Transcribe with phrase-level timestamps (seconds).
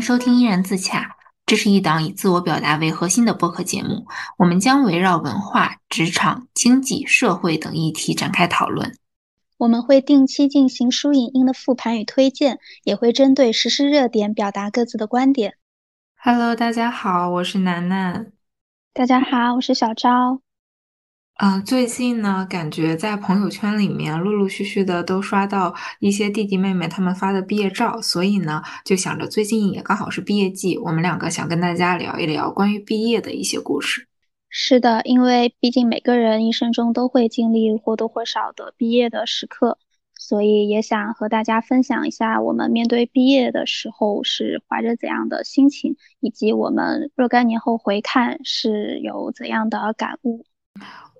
[0.00, 1.02] 迎收听《依然自洽》，
[1.44, 4.06] 这是一档以自我表达为核心的播客节目。
[4.38, 8.96] 我们将围绕文化、职场、经济、社会等议题展开讨论。
[9.58, 15.56] 我们会定期进行书影音的复盘与推荐，也会针对实时热点表达各自的观点。
[16.16, 18.32] Hello，大家好，我是楠楠。
[18.94, 20.40] 大家好，我是小昭。
[21.42, 34.06] 嗯、最近呢，感觉在朋友圈里面陆陆续续的都刷到一些弟弟妹妹他们发的毕业照，所以呢，就想着最近也刚好是毕业季，我们两个想跟大家聊一聊关于毕业的一些故事。
[34.50, 39.78] 是的，因为毕竟每个人一生中都会经历或多或少的毕业的时刻，
[40.18, 50.44] 所以也想和大家分享一下我们面对毕业的时候是怀着怎样的心情，以及我们若干年后回看是有怎样的感悟。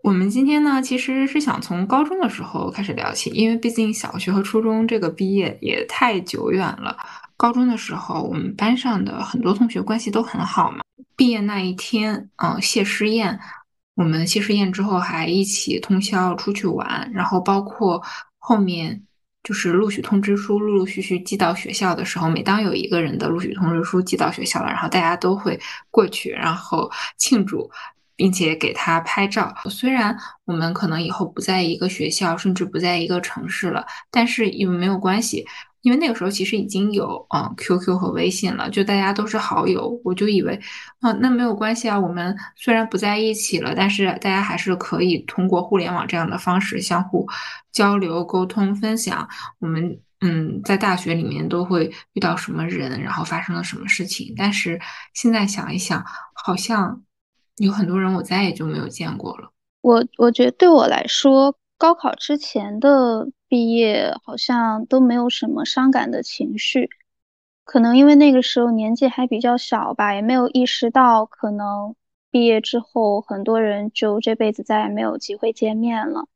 [0.02, 6.96] 我们今天呢，其实是想从高中的时候开始聊起，因为毕竟小学和初中这个毕业也太久远了。
[7.36, 10.80] 高中的时候，我们班上的很多同学关系都很好嘛。
[11.16, 13.38] 毕业那一天，嗯、谢师宴，
[13.94, 18.02] 我们谢师宴之后还一起通宵出去玩，然后包括
[18.38, 19.02] 后面
[19.42, 27.70] 就是录取通知书陆陆续续寄到学校的时候，每当有一个人的录取通知书寄到学校了，然后大家都会过去，然后庆祝。
[28.20, 29.50] 并且给他拍照。
[29.70, 35.42] 虽然我们可能以后不在一个学校，甚至不在一个城市了，但是因为没有关系，
[35.80, 40.60] 因为那个时候其实已经有嗯 QQ 和微信了，就大家都是好友，我就以为
[41.00, 47.26] 啊那没有关系啊，我们虽然不在一起了，但是大家还是可以通过互联网这样的方式相互
[47.72, 49.26] 交流、沟通、分享
[49.60, 49.98] 我们。
[50.22, 54.34] 嗯，在大学里面都会遇到什么人，然后发生了什么事情。
[54.36, 54.78] 但是
[55.14, 56.04] 现在想一想，
[56.34, 57.00] 好像
[57.60, 59.50] 有很多人我再也就没有见过了。
[59.82, 66.88] 我我觉得对我来说，高考之前的毕业好像都没有什么伤感的情绪，
[67.64, 71.94] 可能因为那个时候年纪还比较小吧，也没有意识到可能
[72.30, 76.28] 毕业之后很多人就这辈子再也没有机会见面了。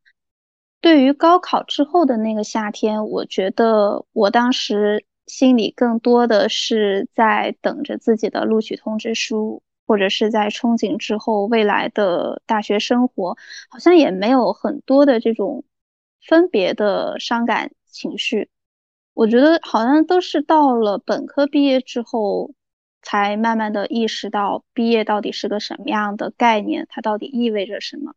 [0.83, 13.37] 对于高考之后的那个夏天，我觉得我当时心里更多的是在等着自己的录取通知书，或者是在憧憬之后未来的大学生活，
[13.69, 15.65] 好像也没有很多的这种
[16.27, 18.49] 分别的伤感情绪。
[19.13, 22.53] 我觉得好像都是到了本科毕业之后，
[23.03, 28.15] 才慢慢的意识到毕业到底是个什么样的概念，它到底意味着什么。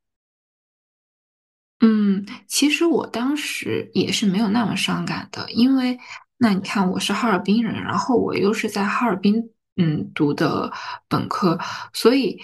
[1.81, 5.99] 嗯，其实我当时也是没有那么伤感的，因为
[6.37, 10.71] 那你看我是哈尔滨人，然后我又是在哈尔滨嗯读的
[11.07, 11.57] 本科，
[11.93, 12.39] 所以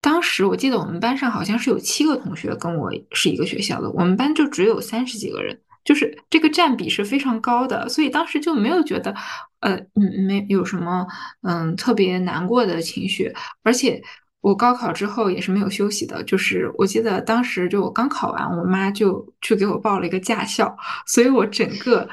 [0.00, 9.14] 当时我记得我们班上好像是有七个同学跟我是一个学校的，我们班就只有三十几个人，就是这个占比是非常高的，所以当时就没有觉得
[9.60, 11.06] 呃嗯没有什么
[11.42, 14.02] 嗯特别难过的情绪，而且。
[14.42, 22.08] 我高考之后也是没有休息的，就是我记得当时就我刚考完，我妈就去给我报了一个驾校，所以我整个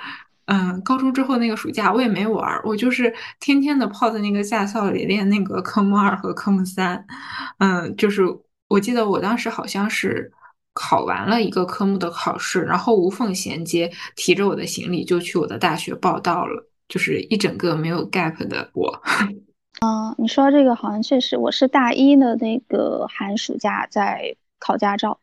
[0.51, 7.05] 嗯高中之后那个暑假我也没玩儿，我就是天天的泡在那个驾校里练那个科目二和科目三，
[7.59, 8.23] 嗯，就是
[8.67, 10.31] 我记得我当时好像是
[10.73, 19.01] 考完了一个科目的考试，然后无缝衔接，提着我的行李就去我的大学报到了，就是一整个没有 gap 的我。
[19.81, 25.19] 嗯， 你说这个好像确实，我是大一的那个寒暑假在考驾照。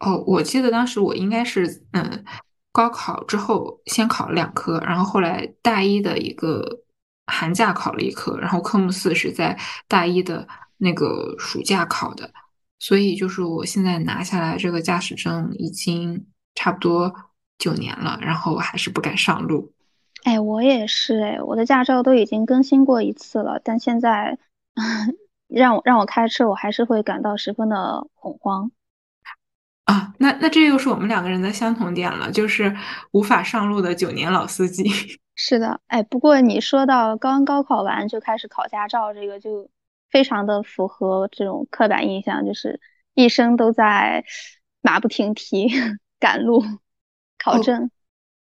[0.00, 2.24] 哦，我记得当时我应该是嗯，
[2.72, 6.82] 高考之后先考了两科，然后后来大一的一个
[7.26, 9.58] 寒假考了一科，然后科目四是在
[9.88, 10.46] 大一的
[10.78, 12.30] 那个暑假考的，
[12.78, 17.12] 所以就是我现在拿下来这个驾驶证已经差不多
[17.58, 19.72] 九年了，然后还是不敢上路。
[20.22, 24.38] 哎，我也是哎，我的驾照都已经更新过一次了，但现在
[25.48, 28.70] 让我让我开车，我还是会感到十分的恐慌。
[29.90, 32.76] 啊，那那这又是我们两个人的相同点了，就是
[33.10, 34.84] 无法上路的九年老司机。
[35.34, 39.68] 是的，哎，不过你说到刚高考完就开始考驾照，这个就
[40.08, 42.80] 非常的符合这种刻板印象，就是
[43.14, 44.24] 一生都在
[44.80, 45.68] 马不停蹄
[46.20, 46.62] 赶路
[47.36, 47.90] 考哦证。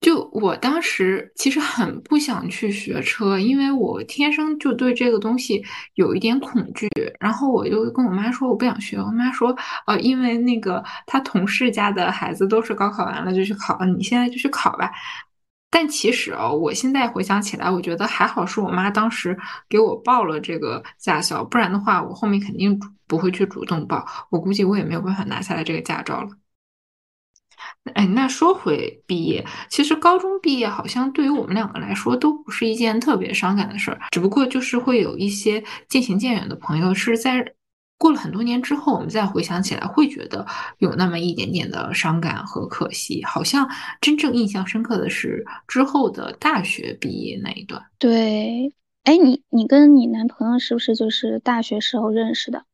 [0.04, 5.64] 就我当时其实很不想去学车，因为我天生就对这个东西
[5.96, 6.90] 有一点恐惧。
[7.22, 9.56] 然后我就跟我妈说我不想学，我妈说，
[9.88, 14.92] 呃，因为那个他同事家的孩子都是高考完了就去考，你现在就去考吧。
[15.70, 19.38] 但其实哦，我现在回想起来，我觉得还好是我妈当时
[19.70, 22.78] 给我报了这个驾校，不然的话我后面肯定
[23.08, 26.43] 不会去主动报，我估计我也没有办法拿下来这个驾照了。
[27.94, 37.54] 哎，那说回毕业，其实高中毕业好像对于我们两个来说都不是一件特别伤感的事儿，只不过就是会有一些渐行渐远的朋友是在
[37.98, 40.46] 过了很多年之后，我们再回想起来会觉得
[40.80, 43.24] 有那么一点点的伤感和可惜。
[43.24, 43.70] 好像
[44.02, 47.82] 真正印象深刻的是之后的大学毕业那一段。
[48.00, 52.66] 对，哎，你你跟你男朋友是不是就是大学时候认识的？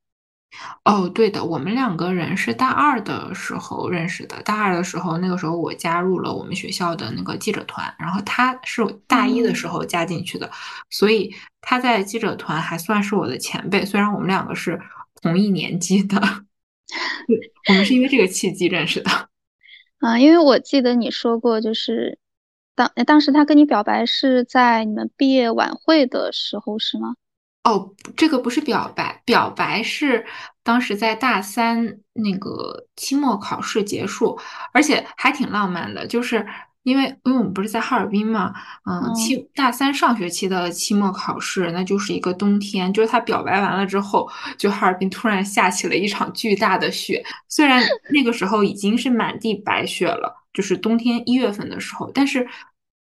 [0.83, 4.41] 哦，对的，我们两个人是大二的时候认识的。
[4.43, 10.49] 大二的时候，那个时候我加入了我们学校的那个记者团，然后他是大一的时候加进去的，
[10.89, 13.85] 所以他在记者团还算是我的前辈。
[13.85, 14.79] 虽然我们两个是
[15.21, 16.17] 同一年级的，
[17.69, 19.11] 我们是因为这个契机认识的。
[19.99, 22.17] 啊，因为我记得你说过，就是
[22.75, 27.15] 当当时他跟你表白是在你们毕业晚会的时候，是吗？
[27.63, 30.25] 哦，这个不是表白，表白是
[30.63, 34.39] 当时在大三那个期末考试结束，
[34.73, 36.47] 而且还挺浪漫的，就是
[36.83, 38.53] 因为因为我们不是在哈尔滨嘛，
[38.85, 44.27] 嗯，期大三上学期的期末考试，那就是一个冬天，就是他表白完了之后，
[44.57, 52.47] 就哈尔滨突然下起了一场巨大的雪，虽然那个时候已经是满地白雪了，就是冬天一月份的时候，但是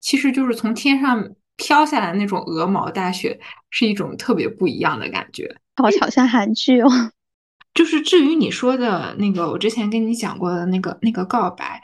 [0.00, 1.26] 其实就是从天上。
[1.56, 3.38] 飘下来那种鹅毛大雪
[3.70, 6.88] 是一种特别不一样的感觉，好好像韩剧哦。
[7.74, 11.82] 就是至于你说的那个，我之前跟你讲过的那个那个告白，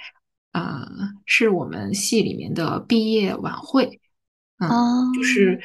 [0.52, 4.00] 嗯，是我们系里面的毕业晚会，
[4.58, 5.60] 嗯，就是。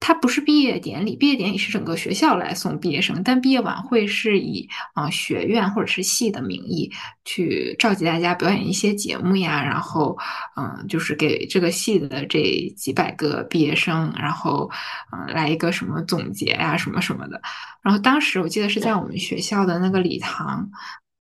[0.00, 6.90] 它不是毕业典礼，毕业典礼是整个学校来送毕业生，但毕业晚会是以啊学院或者是系的名义
[7.24, 10.16] 去召集大家表演一些节目呀，然后
[10.56, 14.70] 嗯，就是给这个系的这几百个毕业生，然后
[15.12, 17.40] 嗯来一个什么总结呀，什么什么的。
[17.82, 20.70] 然后当时我记得是在我们学校的那个礼堂，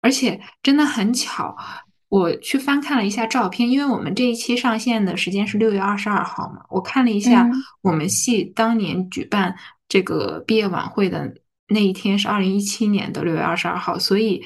[0.02, 1.56] 而且真的很巧。
[2.08, 7.48] 我去翻看了一下照片，因为我们这一期上线的时间是六月二十二号嘛，我看了一下
[7.82, 9.56] 我们系当年举办
[9.88, 11.34] 这个毕业晚会的
[11.68, 14.44] 那一天是二零一七年的六月二十二号，所以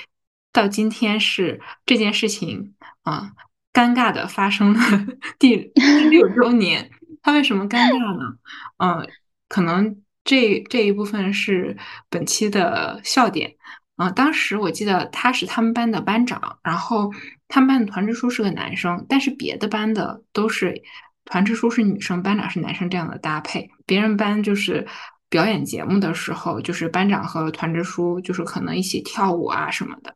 [0.52, 3.32] 到今天是这件事情啊
[3.72, 4.80] 尴尬的发生了
[5.38, 6.90] 第第 六周年。
[7.20, 8.38] 它为什么尴尬呢？
[8.78, 9.06] 嗯，
[9.48, 11.76] 可能这这一部分是
[12.08, 13.56] 本期的笑点。
[13.96, 17.10] 啊，当时我记得他是他们班的班长，然后
[17.48, 20.82] 他们班的团支书是个男生，但是别的班的都是
[21.24, 23.70] 团支书是女生，班长是男生这样的搭配。
[23.86, 24.86] 别人班就是
[25.28, 30.14] 表演节目的时候，就是班长和团支书就是可能一起跳舞啊什么的。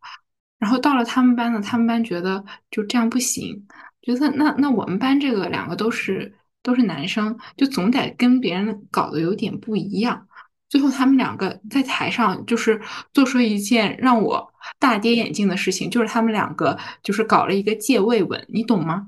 [0.59, 3.67] 然后到了他们班呢，他们班觉得就这样不行，
[4.03, 10.29] 觉得那那我们班这个两个都是都是男生，就总得跟别人搞得有点不一样。
[10.73, 12.81] 最后，他们两个在台上就是
[13.13, 19.07] 做出一件让我大跌眼镜的事情，就是他们两个就是搞了一个借位吻，你懂吗？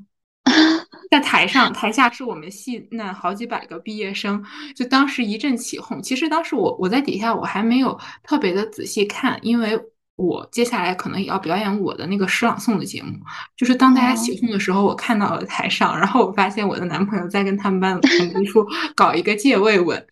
[1.10, 4.44] 在台上，台下是我们系那好几百个毕业生，
[4.76, 6.02] 就当时一阵起哄。
[6.02, 9.80] 其实当时我我在底下，我还没有特别的仔细看，因为
[10.16, 13.14] 我接下来可能也要表演我的那个诗朗诵的节目。
[13.56, 20.06] 就是当大家起哄的时候，我看到了台上，然后我发现我的男朋友在跟他们班的同学说搞一个借位吻。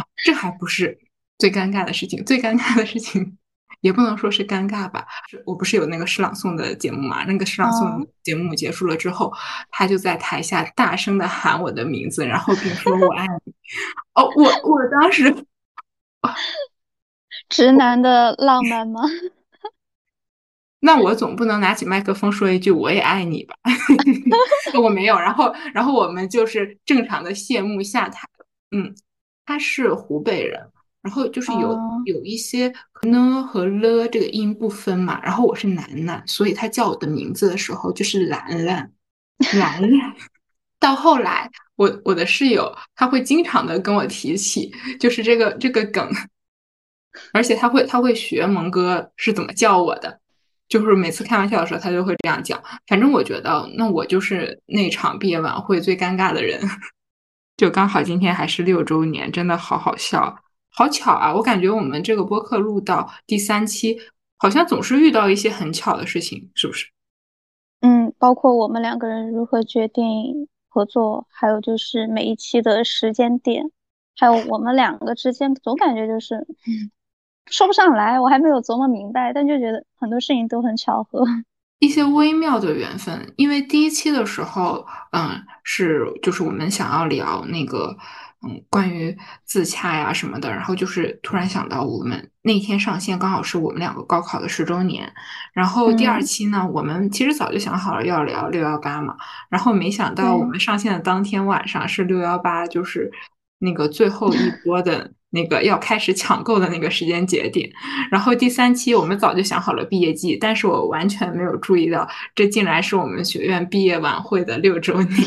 [0.00, 0.98] 啊，这还不是
[1.38, 3.36] 最尴尬的事情，最尴尬的事情
[3.80, 5.06] 也不能说是尴尬吧。
[5.44, 7.24] 我不是有那个诗朗诵的节目嘛？
[7.24, 9.32] 那个诗朗诵节目结束了之后，
[9.70, 13.52] 他就在台下大声的喊我的名字，然后并说我爱你。
[14.14, 15.44] 哦，我我当时，
[17.48, 19.02] 直男的浪漫吗？
[20.82, 23.54] 那我总不能拿起麦克风说一句我也爱你吧？
[24.82, 25.18] 我没有。
[25.18, 28.26] 然后，然后我们就是正常的谢幕下台
[28.70, 28.94] 嗯。
[29.50, 30.64] 他是湖北人，
[31.02, 38.92] 然后就是有有一些呢和了这个音不分嘛，然后我是楠楠，所以他叫我的名字的时候就是兰兰，
[39.54, 40.14] 兰兰。
[40.78, 46.08] 到后来，我我的室友他会经常的跟我提起，就是这个这个梗，
[47.32, 50.20] 而且他会他会学蒙哥是怎么叫我的，
[50.68, 52.62] 就是每次开玩笑的时候他就会这样讲。
[52.86, 56.60] 反正我觉得，那我就是那场毕业晚会最尴尬的人。
[57.60, 60.34] 就刚好今天还是六周年，真的好好笑，
[60.70, 61.34] 好巧啊！
[61.34, 64.00] 我感觉我们这个播客录到第三期，
[64.38, 66.86] 好像总是遇到一些很巧的事情，是不是？
[67.82, 73.70] 嗯，包括我们两个人如何决定合作，还有就是每一期的时间点，
[74.16, 76.46] 还有我们两个之间，总感觉就是
[77.44, 81.26] 说不上来，我还没有琢磨明白，但就觉得很多事情都很巧合。
[81.80, 87.96] 一些微妙的缘分，因为第一期的时候，嗯，是就是我们想要聊那个，
[88.46, 95.10] 嗯，关于自洽呀什么的，然后就是突然想到我们那天上线刚好是我们两个高考的十周年，
[95.54, 99.16] 然后第二期呢，我们其实早就想好了要聊六幺八嘛，
[99.48, 103.10] 然后没想到我们上线的当天晚上是六幺八，就是
[103.58, 105.12] 那个最后一波的。
[105.30, 107.70] 那个要开始抢购的那个时间节点，
[108.10, 115.24] 然后第三期我们早就想好了毕业季，但是我完全没有注意到，这竟然是我们学院毕业晚会的六周年，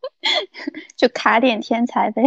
[0.96, 2.22] 就卡点天才呗。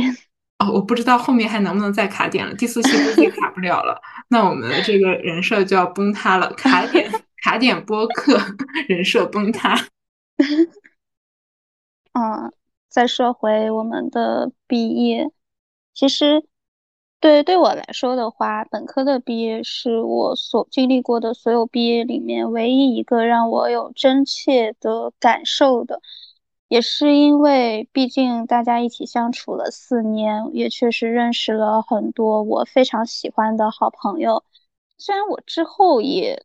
[0.59, 7.11] 哦，我不知道后面还能不能再卡点了，第四期估计卡不了了，那我们的这个人设就要崩塌了，卡点
[7.43, 8.39] 卡点播客
[8.87, 9.75] 人设崩塌。
[12.13, 12.53] 嗯，
[12.89, 15.31] 再说回我们的毕业，
[15.95, 16.45] 其实。
[17.21, 26.01] 对，对我来说的话，本科的毕业是我所经历过的所有毕业里面唯一一个让我有真切的感受的，
[26.67, 34.43] 也是因为毕竟大家一起相处了四年，也确实认识了很多我非常喜欢的好朋友。
[34.97, 36.43] 虽然我之后也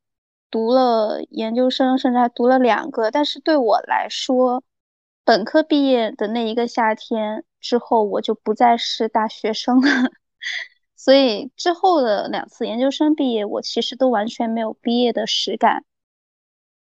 [0.50, 4.62] 读了研究生，甚至还读了两个，但是对我来说，
[5.24, 10.10] 本科毕业的那一个夏天之后，我就不再是大学生了。
[10.94, 15.84] 所以之后的两次研究生毕业，我其实都完全没有毕业的实感。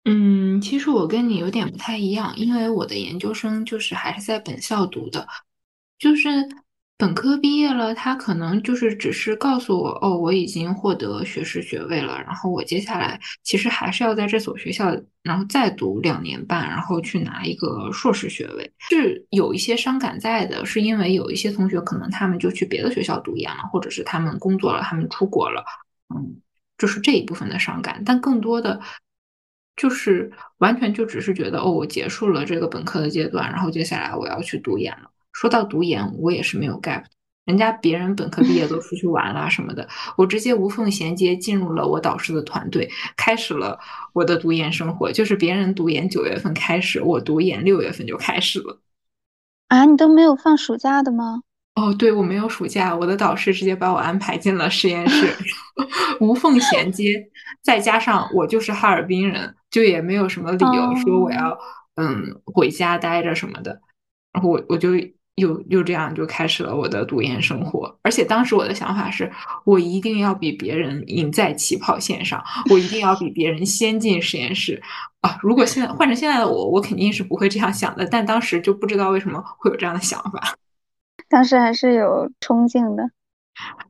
[0.04, 5.26] 嗯，其实我跟你有点不太一样，因为我的研究生就是还是在本校读的，
[5.98, 6.48] 就是。
[6.98, 12.20] 本科毕业了，他可能就是只是告诉我，哦，我已经获得学士学位了。
[12.26, 18.72] 然后我接下来其实还是要在这所学校，然后再读两年半，然后去拿一个硕士学位。
[18.78, 25.64] 是有一些伤感在的，是因为有一些同学可能他们就去别的学校读研了，或者是他们工作了，他们出国了，
[26.12, 26.42] 嗯，
[26.76, 28.02] 就是这一部分的伤感。
[28.04, 28.80] 但更多的
[29.76, 35.08] 就是完全就只是觉得，哦，我结束了这个本科的阶段，然后接下来我要去读研了。
[35.38, 37.04] 说到读研，我也是没有 gap，
[37.44, 43.78] 人家别人本科毕业都出去玩啦什么的，我直接无缝衔接进入了我导师的团队，开始了
[44.12, 45.12] 我的读研生活。
[45.12, 48.80] 就是别人读研九月份开始，我读研六月份就开始了。
[49.68, 51.42] 啊，你都没有放暑假的吗？
[51.76, 55.32] 哦，对，我没有暑假，我的导师直接把我安排进了实验室，
[56.18, 57.28] 无缝衔接。
[57.62, 61.56] 再加上我就是哈尔滨人，就也没有什么理由说我要
[61.94, 63.80] 嗯回家待着什么的，
[64.32, 64.90] 然后我我就。
[65.38, 69.30] 又又这样就开始了我的读研生活，而且当时我的想法是，
[69.64, 74.82] 我一定要比别人赢在起跑线上，我一定要比别人先进实验室
[75.20, 75.38] 啊！
[75.42, 80.54] 如果现在换成现在的我，我肯定是不会这样想的，但当时就不知道为什么会有这样的想法。
[81.28, 83.02] 当时还是有冲劲的，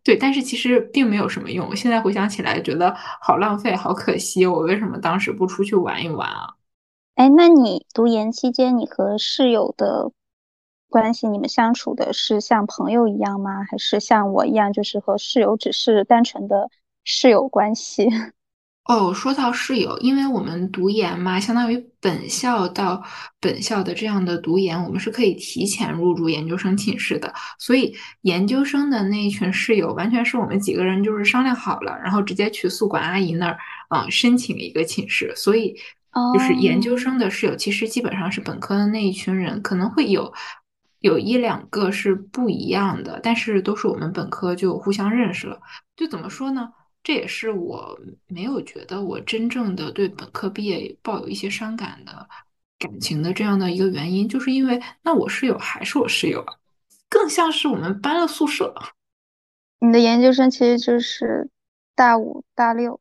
[0.02, 1.68] 对，但是其实并没有什么用。
[1.68, 6.54] 我现在回想起来，觉得好浪费，好可惜，我为什么当时不出去玩一玩啊？
[7.14, 10.10] 哎，那你读研期间，你和室友的？
[10.88, 13.64] 关系，你们相处的是像朋友一样吗？
[13.70, 16.70] 还是像我一样，就是和室友只是单纯的
[17.04, 18.08] 室友关系？
[18.88, 23.04] 哦，说到室友，因为我们读研嘛，相当于本校到
[23.38, 27.30] 本校的这样的读研，我们是可以提前入住研究生寝室的。
[27.58, 33.58] 所以研究生的那一群室友，完全是我们几个人就是商量好了，然后直接去宿管阿姨那儿
[33.90, 35.34] 啊申请一个寝室。
[35.36, 35.76] 所以
[36.32, 40.32] 就是研究生的室友，其实基本上是本科的那一群人，可能会有。
[41.00, 45.60] 有一两个是不一样的，但是都是我们本科就互相认识了。
[45.96, 46.72] 就怎么说呢？
[47.04, 52.28] 这也是我没有觉得我真正的对本科毕业抱有一些伤感的
[52.78, 56.54] 感情的这样的一个原因，就是因为那我室友还是我室友啊，
[57.08, 58.74] 更像是我们搬了宿舍。
[59.78, 61.48] 你的研究生其实就是
[61.94, 63.00] 大五、大六、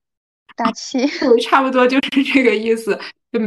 [0.55, 1.05] 大七，
[1.41, 2.97] 差不多就是这个意思。
[3.31, 3.39] 就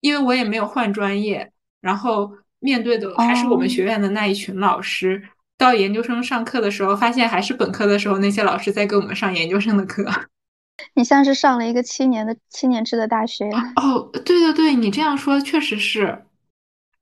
[0.00, 2.30] 因为我也没有换专业，然后。
[2.60, 5.22] 面对的还是我们学院的那一群老师，
[5.56, 10.04] 到研究生上课的时候，发现还是本科的时候那些老师在给我们上研究生的课。
[10.94, 16.24] 你像是上了一个七年的七年制的大学哦，对对对，你这样说确实是。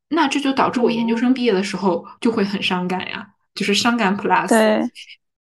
[0.08, 4.82] 那这就导致我研究生毕业的时候就会很伤感呀，就是伤感 plus，对，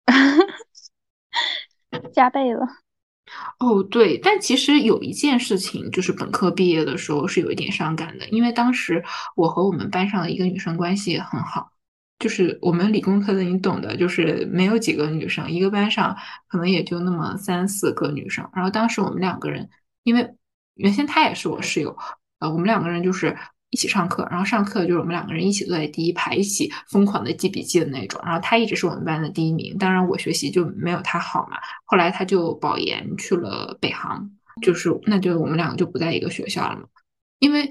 [2.12, 2.66] 加倍了。
[3.58, 9.02] 哦，对，但其实有一件事情，就是本科毕业的时候是有一点伤感的，因为当时
[9.34, 11.70] 我和我们班上的一个女生关系也很好，
[12.18, 16.16] 就是我们理工科的，你懂的，就是没有几个女生，一个班上
[16.48, 18.48] 可能也就那么三四个女生。
[18.54, 19.68] 然后当时我们两个人，
[20.02, 20.34] 因为
[20.74, 21.96] 原先她也是我室友，
[22.38, 23.36] 呃，我们两个人就是
[23.70, 28.20] 一起上课，然后上课就是我们两个人一起坐在第一排，一起疯狂的记笔记的那种。
[28.24, 31.56] 然后他一直是我们班的第一名，当然我学习就没有他好嘛。
[31.84, 34.30] 后来他就保研去了北航，
[34.62, 36.84] 就是那就我们两个就不在一个学校了嘛。
[37.38, 37.70] 因为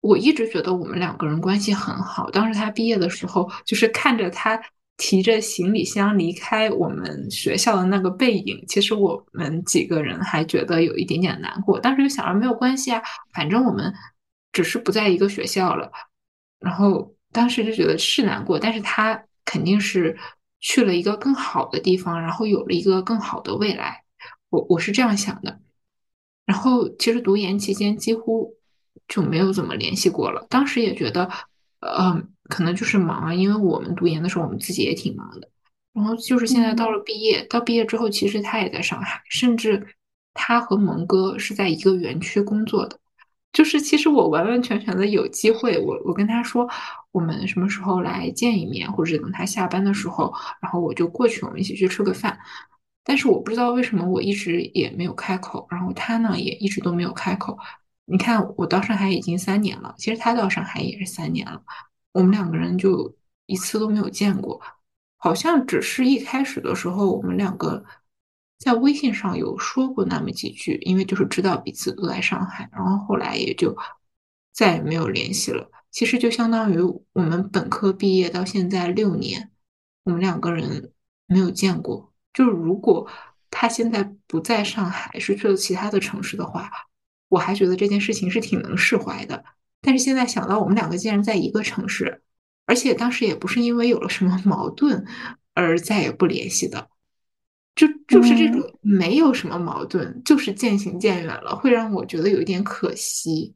[0.00, 4.60] 我一直觉得我们两个人关系很好，当时他毕业的时候，就是看着他。
[5.02, 11.80] 提着行李箱离开我们学校的那个背影，其实我们几个人还觉得有一点点难过。
[11.80, 13.00] 当时就想着没有关系啊，
[13.32, 13.90] 反正我们
[14.52, 15.90] 只是不在一个学校了。
[16.58, 20.16] 然后当时就觉得是难过，但是他肯定是
[20.60, 24.04] 去了一个更好的地方，然后有了一个更好的未来。
[24.48, 25.60] 我我是这样想的。
[26.46, 28.54] 然后其实读研期间几乎
[29.08, 30.46] 就没有怎么联系过了。
[30.50, 31.30] 当时也觉得，
[31.80, 32.22] 呃。
[32.50, 35.48] 可能就是忙啊，因为我们读研的时候，我们自己也挺忙的。
[35.92, 39.86] 然后就是现在到了毕业，到毕业之后，其实他也在上海，甚至
[40.34, 42.98] 他和蒙哥是在一个园区工作的。
[43.52, 46.68] 就是其实我完完全全的有机会，我我跟他说，
[47.12, 52.38] 我们什么时候来见一面，或者等他下班的时候，然后我就过去，我们一起去吃个饭。
[53.02, 57.58] 但是我不知道为什么我一直也没有开口，然后他呢也一直都没有开口。
[58.04, 61.60] 你看，我到上海已经三年了，其实他到上海也是三年了。
[62.12, 63.12] 我们两个人就
[63.46, 64.60] 一次都没有见过，
[65.16, 67.84] 好像只是一开始的时候，我们两个
[68.60, 73.74] 在微信上有说过那么几句，因为就是知道彼此都在上海，然后后来也就
[74.52, 75.70] 再也没有联系了。
[75.90, 76.78] 其实就相当于
[77.14, 79.50] 我们本科毕业到现在六年，
[80.04, 80.92] 我们两个人
[81.26, 82.12] 没有见过。
[82.34, 83.08] 就是如果
[83.50, 86.70] 他现在不在上海，是去了其他的城市的话，
[87.28, 89.42] 我还觉得这件事情是挺能释怀的。
[89.80, 92.22] 但是现在想到我们两个竟然在一个城市，
[92.66, 95.06] 而且当时也不是因为有了什么矛盾
[95.54, 96.90] 而再也不联系的，
[97.80, 103.54] 就就是这种没有什么矛盾，就是渐行渐远了，会让我觉得有一点可惜。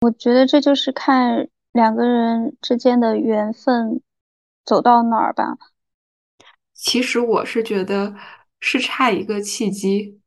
[0.00, 4.00] 我觉得这就是看两个人之间的缘分
[4.64, 5.56] 走到哪儿吧。
[6.74, 8.12] 其实我是觉得
[8.58, 10.18] 是差一个契机，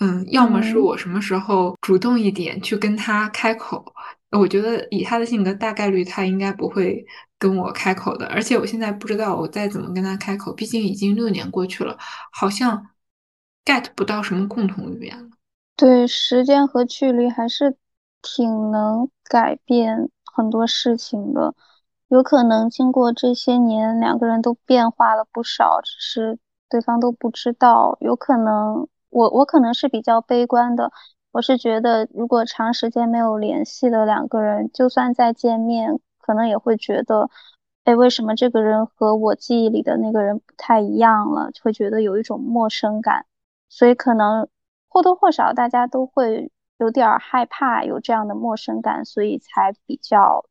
[0.00, 3.94] 嗯，要么是我什么时候主动一点去跟他开口。
[4.38, 7.04] 我觉得以他的性格，大概率他应该不会
[7.38, 8.26] 跟我开口的。
[8.26, 11.96] 而且我现在不知道我再怎么跟他开口，毕竟已经六年过去了，
[12.32, 12.86] 好像
[13.64, 15.30] get 不到什么共同语言了。
[15.76, 17.76] 对，时间和距离还是
[18.22, 21.54] 挺能改变很多事情的。
[22.08, 27.96] 有可能经过这些年，两个人都变化了不少，只是对方都不知道。
[28.00, 30.90] 有可能我我可能是比较悲观的。
[31.34, 37.28] 我是觉得，如果长时间没有联系的两个人，就算再见面，可能也会觉得，
[37.82, 41.50] 哎，为什么这个人和我记忆里的那个人不太一样了？
[41.60, 43.26] 会觉得有一种陌生感，
[43.68, 44.48] 所以可能
[44.86, 50.44] 或多或少大家都会有点害怕有这样的陌生感，所以才比较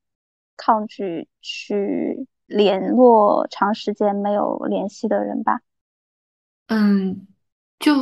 [0.57, 5.61] 抗拒去联络长时间没有联系的人吧。
[6.67, 7.25] 嗯，
[7.79, 7.93] 就。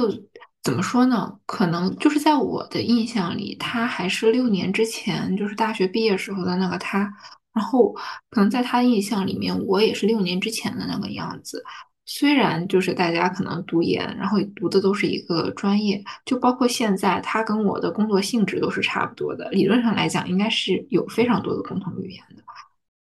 [0.63, 1.39] 怎么说呢？
[1.45, 7.11] 可能就是在我的印象里，他还是六年之前，就是大学毕业时候的那个他。
[7.53, 7.93] 然后，
[8.29, 11.61] 可能在他印象里面，我也是六年之前的那个样子。
[12.05, 19.49] 虽然就是大家可能读研，然后读的都是一个专业，就包括现在他跟我的工作性质都是差不多的。
[19.49, 22.43] 理论上来讲，应该是有非常多的共同语言的。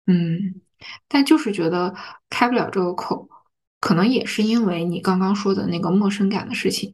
[0.07, 0.63] 嗯，
[1.09, 1.95] 但就是觉得
[2.31, 3.29] 开不了这个口，
[3.81, 6.91] 可能也是因为你刚刚说的那个陌生感的事情。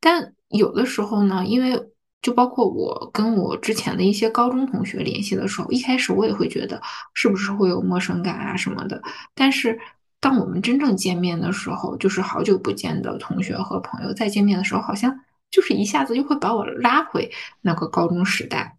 [0.00, 1.90] 但有的时候呢，因为
[2.22, 6.80] 就包括我跟我之前的一些高中同学联系的时候，一开始我也会觉得
[7.14, 9.02] 是不是会有陌生感啊什么的。
[9.34, 9.78] 但是
[10.20, 17.30] 当我们真正见面的时候，就是好久不见的同学和朋友再见面的时候，好像就是一下子就会把我拉回
[17.60, 18.76] 那个高中时代，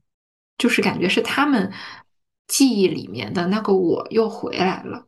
[0.58, 1.72] 就是感觉是他们
[2.48, 5.06] 记忆里面的那个我又回来了。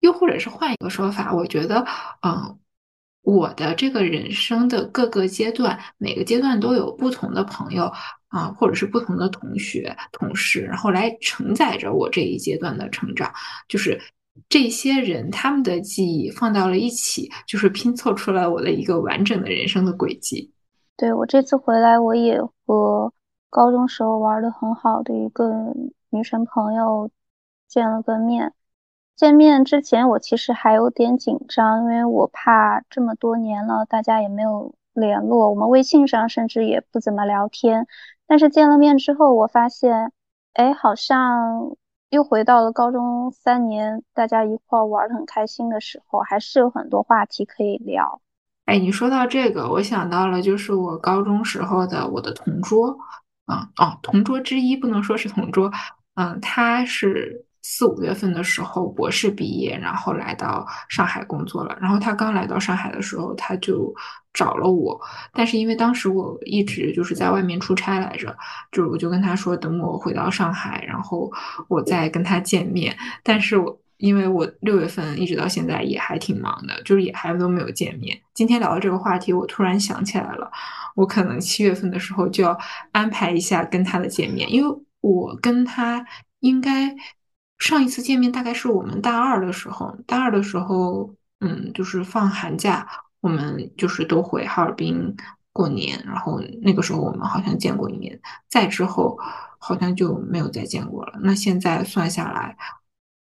[0.00, 1.86] 又或者是换一个说法，我觉得，
[2.22, 2.58] 嗯。
[3.22, 7.84] 我的这个人生的各个阶段，每个阶段都有不同的朋友
[8.28, 13.30] 啊，或者是不同的同学、同事，然后来承载着我这一阶段的成长。
[13.68, 14.00] 就是
[14.48, 20.50] 这些人他们的记忆放到了一起，就是拼凑出来我的一个完整的人生的轨迹。
[20.96, 23.12] 对我这次回来，我也和
[23.50, 25.74] 高中时候玩的很好的一个
[26.08, 27.10] 女生朋友
[27.68, 28.52] 见了个面。
[29.20, 37.86] 见面之前，我其实还有点紧张，因为我怕这么多年了，大家也没有联络，我们微信上甚至也不怎么聊天。
[38.26, 40.10] 但是见了面之后，我发现，
[40.54, 41.76] 哎，好像
[42.08, 48.22] 又回到了高中三年，大家一块玩的很开心的时候，还是有很多话题可以聊。
[48.64, 52.96] 哎，你说到这个，我想到了，就是我高中时候的我的同桌。
[53.44, 55.70] 啊哦，同桌之一不能说是同桌，
[56.14, 61.76] 嗯，他是四五月份的时候博士毕业，然后来到上海工作了。
[61.80, 63.92] 然后他刚来到上海的时候，他就
[64.32, 65.00] 找了我，
[65.32, 68.36] 但是因为当时我一直就是在外面出差来着，
[68.72, 71.30] 就是我就跟他说，等我回到上海，然后
[71.68, 72.96] 我再跟他见面。
[73.22, 78.18] 但是我因为我六月份一直到现在也还挺忙的，就是也还都没有见面。
[78.32, 80.50] 今天聊到这个话题，我突然想起来了。
[80.96, 82.58] 我可能七月份的时候就要
[82.92, 86.04] 安排一下跟他的见面，因为我跟他
[86.40, 86.94] 应该
[87.60, 92.88] 上一次见面大概是我们大二的时候，大二的时候，嗯，就是放寒假，
[93.20, 95.14] 我们就是都回哈尔滨
[95.52, 99.16] 过年，然后那个时候我们好像见过一面，再之后
[99.58, 101.20] 好像就没有再见过了。
[101.22, 102.56] 那现在算下来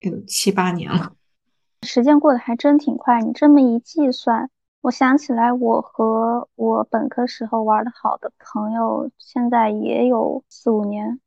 [0.01, 1.13] 有七八年了，
[1.87, 3.21] 时间过得还真挺快。
[3.21, 4.51] 你这么一计算。
[4.81, 11.21] 我想起来，我和我本科时候玩的好的朋友，现在也有四五年，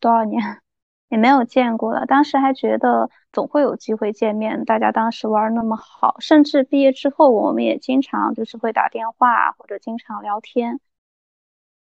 [0.00, 0.62] 多少年
[1.08, 2.06] 也没有见过了。
[2.06, 10.80] 当时还觉得总会有机会见面，大家当时玩那么好，甚至毕业之后，我们也经常就是会打电话或者经常聊天。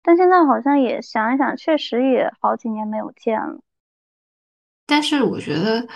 [0.01, 3.59] 但现在好像也想一想，确实也好几年没有见了。
[4.85, 5.87] 但是我觉得。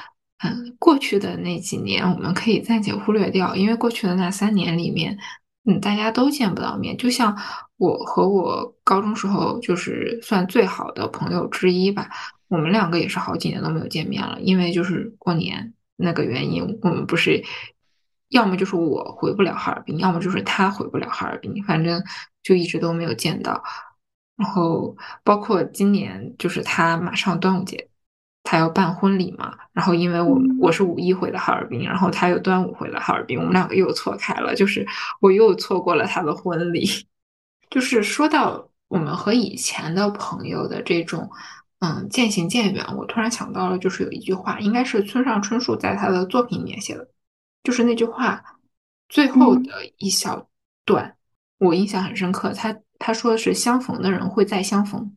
[0.46, 5.18] 嗯，过去的那几年我们可以暂且忽略掉，因为过去的那三年里面，
[5.64, 6.98] 嗯，大家都见不到面。
[6.98, 7.34] 就像
[7.78, 12.10] 我和我高中时候就是算最好的朋友之一吧，
[12.54, 17.44] 我们两个也是好几年都没有见面了，因为就是过年那个原因，我们不是
[18.30, 22.04] 要么就是我回不了哈尔滨，要么就是他回不了哈尔滨，反正
[22.44, 23.64] 就一直都没有见到。
[24.38, 27.90] 然后包括今年，就是他马上端午节。
[28.46, 34.86] 他要办婚礼嘛，然后因为我我是五一回的哈尔滨，然后他又端午回了哈尔滨，我们两个又错开了，就是
[35.22, 36.86] 我又错过了他的婚礼。
[37.72, 41.32] 就是说到我们和以前的朋友的这种
[41.86, 47.06] 嗯渐行渐远，我突然想到了，就是有一句话，应该是村上春树在他的作品里面写的，
[47.62, 48.42] 就是那句话
[49.10, 50.48] 最后的一小
[50.86, 51.18] 段，
[51.58, 52.54] 我印象很深刻。
[52.54, 55.14] 他他说的是相逢的人会再相逢，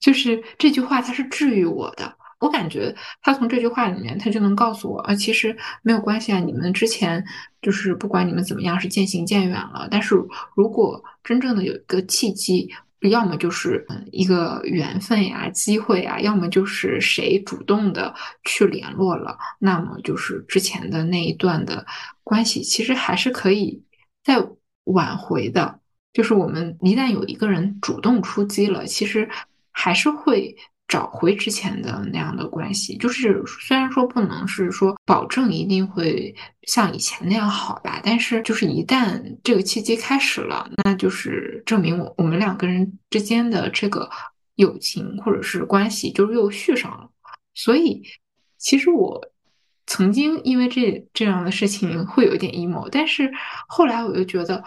[0.00, 2.16] 就是这句话，它是治愈我的。
[2.40, 6.40] 我感觉他从这句话里面，他就能告诉我啊，其实没有关系啊。
[6.40, 7.24] 你们之前
[7.62, 10.16] 就是不管你们怎么样是渐行渐远了，但是
[10.56, 12.68] 如果真正的有一个契机，
[13.02, 21.86] 要么就是一个缘分呀、机会啊，要么就是谁主动的去联络了，那么就是之前的那一段的
[22.24, 23.82] 关系，其实还是可以
[24.22, 24.44] 再
[24.84, 25.80] 挽回的。
[26.12, 29.28] 就是我们一旦有一个人主动出击了，其实
[29.70, 30.56] 还是会。
[30.88, 44.08] 找回之前的那样的关系，就是虽然说不能是说保证一定会像以前那样好吧，但是就是一旦这个契机开始了，那就是证明我我们两个人之间的这个
[44.54, 47.06] 友情或者是关系就是又续上了。
[47.52, 48.02] 所以
[48.56, 49.20] 其实我
[49.86, 53.30] 曾经因为这这样的事情会有点 emo，但是
[53.68, 54.64] 后来我又觉得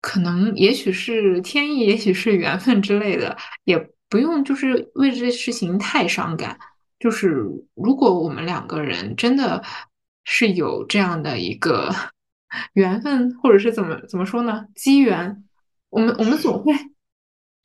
[0.00, 3.90] 可能也许是天意，也许是缘分之类的，也。
[4.12, 6.58] 不用，就是为这事情太伤感。
[7.00, 7.28] 就是
[7.74, 9.64] 如果我们两个人真的
[10.24, 11.90] 是有这样的一个
[12.74, 14.66] 缘分，或者是怎么怎么说呢？
[14.74, 15.42] 机缘，
[15.88, 16.74] 我们我们总会，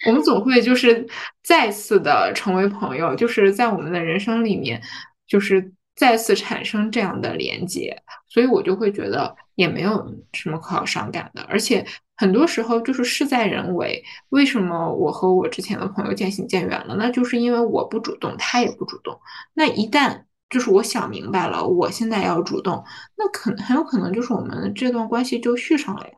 [0.08, 1.06] 我们总会就是
[1.44, 4.82] 再次的成为朋友，就是在我们的人生里面，
[5.28, 8.02] 就是再次产生这样的连接。
[8.30, 11.86] 所以我就会觉得也没有什么可好伤感的，而且。
[12.20, 14.04] 很多时候就是事在人为。
[14.30, 16.96] 为什么我和我之前的朋友渐行渐远了？
[16.96, 19.22] 那就是因为我不主动，他也不主动。
[19.54, 22.84] 那一旦就是我想明白了，我现在要主动，
[23.16, 26.14] 那可很有可能就是我们这段关系就续上了呀。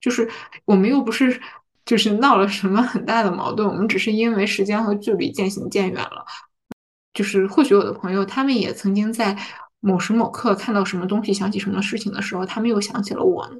[0.00, 0.30] 就是
[0.64, 1.40] 我们又不是
[1.84, 6.24] 就是闹了什么很大的矛盾，我们只是因为时间和距离渐行渐远了。
[7.12, 9.36] 就是或许我的朋友他们也曾经在
[9.80, 13.56] 某时某刻看到什么东西，想起什么事情的时候，他们又想起了我呢。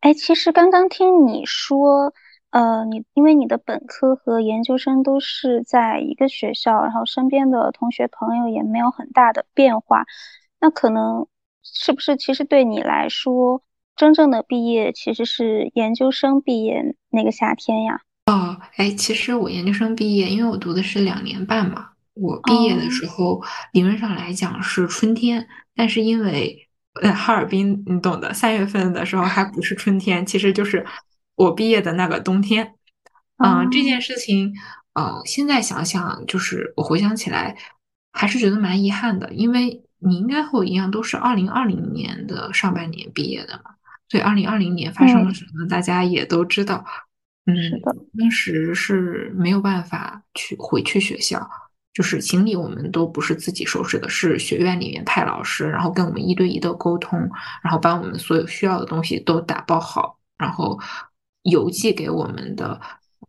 [0.00, 2.12] 哎，其实刚刚听你说，
[2.50, 10.04] 呃，你因为你的本科和研究生都是在一个学校，然后身边的同学朋友也没有很大的变化，
[10.60, 11.26] 那可能
[11.64, 13.62] 是不是其实对你来说，
[13.96, 18.02] 真正的毕业其实是研究生毕业那个夏天呀？
[18.26, 23.40] 哦，哎，其实我研究生毕业，因为我读的是两年半嘛，我毕业的时候
[23.72, 26.62] 理论上来讲是春天，但是因为。
[27.02, 28.32] 在哈尔滨，你懂的。
[28.32, 30.82] 三月份的时候还不是春天，其实就是
[31.34, 32.72] 我毕业的那个冬天。
[33.36, 34.54] 嗯，这件事情，
[34.98, 37.54] 嗯，现在想想，就是我回想起来，
[38.14, 39.30] 还是觉得蛮遗憾的。
[39.34, 43.72] 因为你应该和我一样，都是二零二零年的上半年毕业的嘛，
[44.08, 46.82] 所以二零二零年发生了什么，大家也都知道。
[47.44, 51.46] 嗯，是的，当时是没有办法去回去学校，
[51.96, 57.18] 就是行李我们都不是自己收拾的，是学院里面派老师，然后跟我们一对一的沟通，
[57.62, 60.78] 然后把我们所有需要的东西都打包好，然后
[61.44, 62.78] 邮寄给我们的，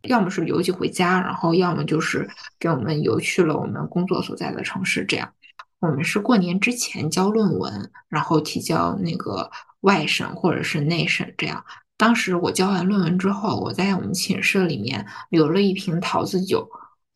[0.02, 2.28] 要么是邮寄回家，然后要么就是
[2.60, 5.32] 给我们邮去了我们工作所在的城市，这样。
[5.80, 9.50] 我们是过年之前交论文，然后提交那个
[9.80, 11.64] 外审或者是内审这样。
[11.96, 16.68] 当时我交完论文之后，我在我们寝室里面留了一瓶桃子酒，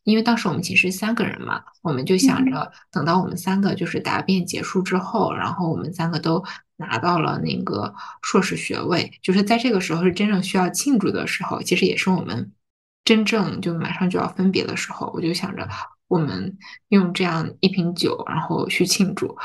[0.05, 6.43] 因为当时我们寝室三个人嘛，我们就想着等到我们三个就是答辩结束之后，然后我们三个都
[6.77, 12.53] 拿到了那个硕士学位，就是在这个时候是真正需要庆祝的时候，其实也是我们
[13.05, 15.69] 真正就马上就要分别的时候，我就想着
[16.09, 19.37] 我们用这样一瓶酒，然后去庆祝，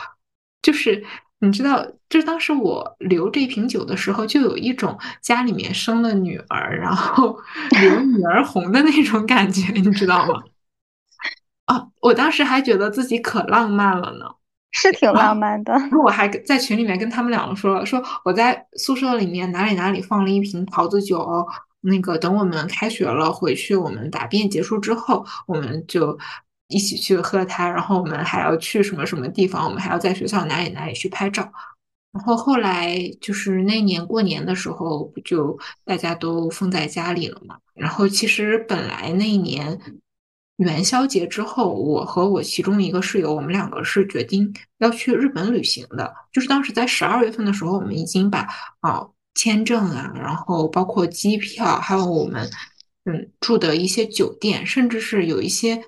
[0.62, 1.06] 就是。
[1.39, 7.38] 你知道，就是当时我留这瓶酒的时候，就有一种家里面生了女儿，然后
[7.80, 10.41] 留女儿红的那种感觉，你知道吗？
[11.65, 14.26] 啊，我当时还觉得自己可浪漫了呢，
[14.71, 15.73] 是挺浪漫的。
[15.73, 21.45] 然后我还在群里面跟他们两个说，说我在宿舍里面哪里哪里放了一瓶桃子酒，
[21.82, 26.17] 那个等我们开学了回去，我们答辩结束之后，我们就。
[26.69, 29.65] 一起去喝它，然后我们还要去什么什么地方？
[29.65, 31.49] 我们还要在学校哪里哪里去拍照。
[32.12, 37.58] 然后后来就是那年过年的时候，不就大家都封在家里了嘛。
[37.73, 39.80] 然后其实本来那一年
[40.58, 46.12] 元宵节之后，我和我其中一个室友，我们两个是决定要去日本旅行的。
[46.34, 48.47] 就是当时在十二月份的时候，我们已经把
[48.82, 52.49] 啊签证啊，然后包括机票，还有我们
[53.06, 55.82] 嗯住的一些酒店，甚至是有一些。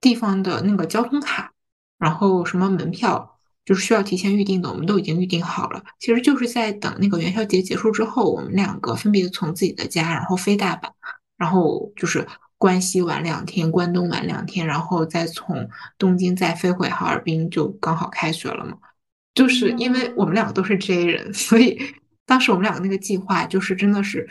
[0.00, 1.52] 地方的那个交通卡，
[1.98, 5.82] 然后什么门票，就是需要提前预定的，我们都已经预定好了。
[5.98, 10.90] 其实就是在等那个元宵节结束之后，我们两个分别从自己的家，然后飞大阪，
[11.36, 12.26] 然后就是
[12.58, 18.76] 关西玩两天，关东玩两天，然后再从东京再飞回哈尔滨，就刚好开学了嘛。
[19.34, 21.80] 就是因为我们两个都是 J 人，所以
[22.26, 24.28] 当时我们两个那个计划就是真的是。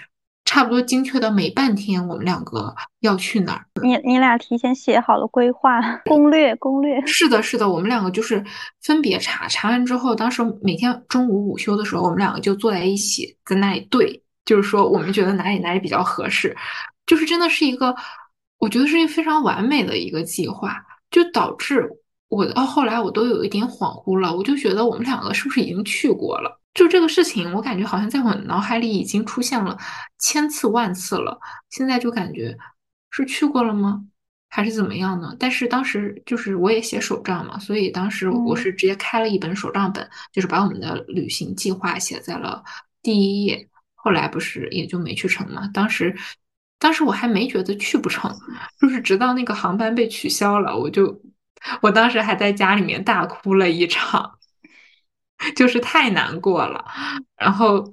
[0.54, 3.66] 差不多精确到每半天，我们两个要去哪儿？
[3.82, 7.04] 你你俩提前写好了规划 攻略攻略？
[7.08, 8.44] 是的，是的，我们两个就是
[8.84, 16.56] 分别查，查完之后，当时每天中午午休的时候，我们两个就坐在一起，在那里对，就是说我们觉得哪里哪里比较合适，
[17.08, 17.96] 就是真的是一个，
[18.60, 21.90] 我觉得是一个非常完美的一个计划，就导致
[22.30, 26.60] 我到后来我都有一点恍惚了，我就觉得我们两个是不是已经去过了？
[26.74, 29.78] 就这个事情，我感觉好像在我脑海里已经出现了
[30.18, 31.40] 千次万次了。
[31.70, 32.58] 现在就感觉
[33.12, 34.04] 是去过了吗？
[34.50, 35.36] 还是怎么样呢？
[35.40, 42.64] 但是当时就是我也写手账嘛，所以当时我是直接开了一本手账本，就是把我们的旅行计划写在了
[43.02, 43.68] 第一页。
[43.96, 45.68] 后来不是也就没去成嘛。
[45.74, 46.16] 当时，
[46.78, 48.32] 当时我还没觉得去不成，
[48.80, 51.22] 就是直到那个航班被取消了，我就
[51.82, 54.40] 我当时还在家里面大哭了一场。
[55.56, 56.84] 就是太难过了，
[57.38, 57.92] 然后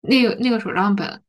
[0.00, 1.22] 那个那个手账本，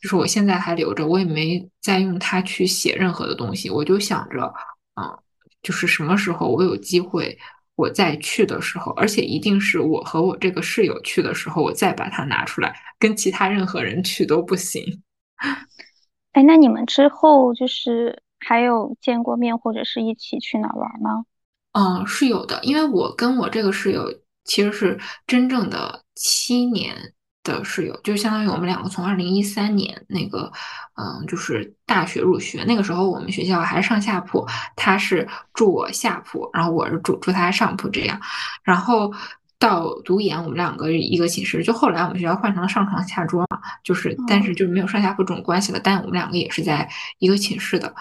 [0.00, 3.70] 就是我现在还留着，我也没再用它去写任何的东西。
[3.70, 4.52] 我就想着，
[5.00, 5.18] 嗯，
[5.62, 7.38] 就是什么时候我有机会，
[7.76, 15.02] 我再去的时候，而且一定是我和我这个室友去的时候，我再把它拿出来，跟其他任何人去都不行。
[16.32, 21.24] 哎，那你们之后就是还有见过面，或者是一起去哪玩吗？
[21.72, 24.12] 嗯，是有的，因为我跟我这个室友。
[24.44, 26.94] 其实是真正的七年
[27.42, 30.50] 的室友，就相当于我们两个从二零一三年那个，
[30.96, 38.18] 嗯，就是大学入学那个时候，我们学校还是上下铺，他是住我下铺，然后我是住住他上铺这样，
[38.62, 39.12] 然后
[39.58, 47.94] 到读研，我们两个一个寝室，就后来我们学校换成了上床下桌嘛，就是但是就没有上下铺这种关系了，但我们两个也是在一个寝室的，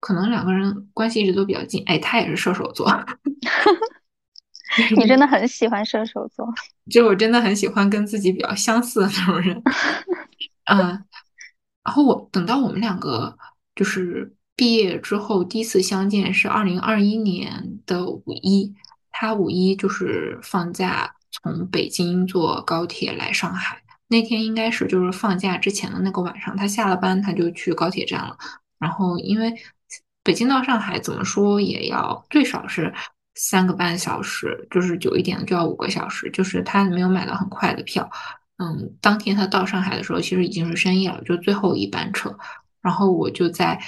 [0.00, 2.88] 可能两个人关系一直都比较近，哎，他也是射手座。
[4.96, 6.46] 你真的 很喜欢射手座，
[6.90, 9.62] 就我真的很喜欢跟自己比较相似的那种人，
[10.70, 11.04] 嗯，
[11.82, 13.36] 然后我等到我们两个
[13.74, 18.74] 就是毕业之后第一次相见是二零二一年的五一，
[19.10, 28.36] 他五一就是放假从北京坐高铁来上海，那天应该是就是放假之前的那个晚上，他下了班他就去高铁站了，
[28.78, 29.54] 然后因为
[30.22, 32.92] 北京到上海怎么说也要最少是。
[33.38, 38.10] 三个半小时，就是久一点就要五个小时，就是他没有买到很快的票。
[38.58, 42.36] 嗯，当天他到上海的时候，其实已经是深夜了，就最后一班车。
[42.82, 43.80] 然后我就在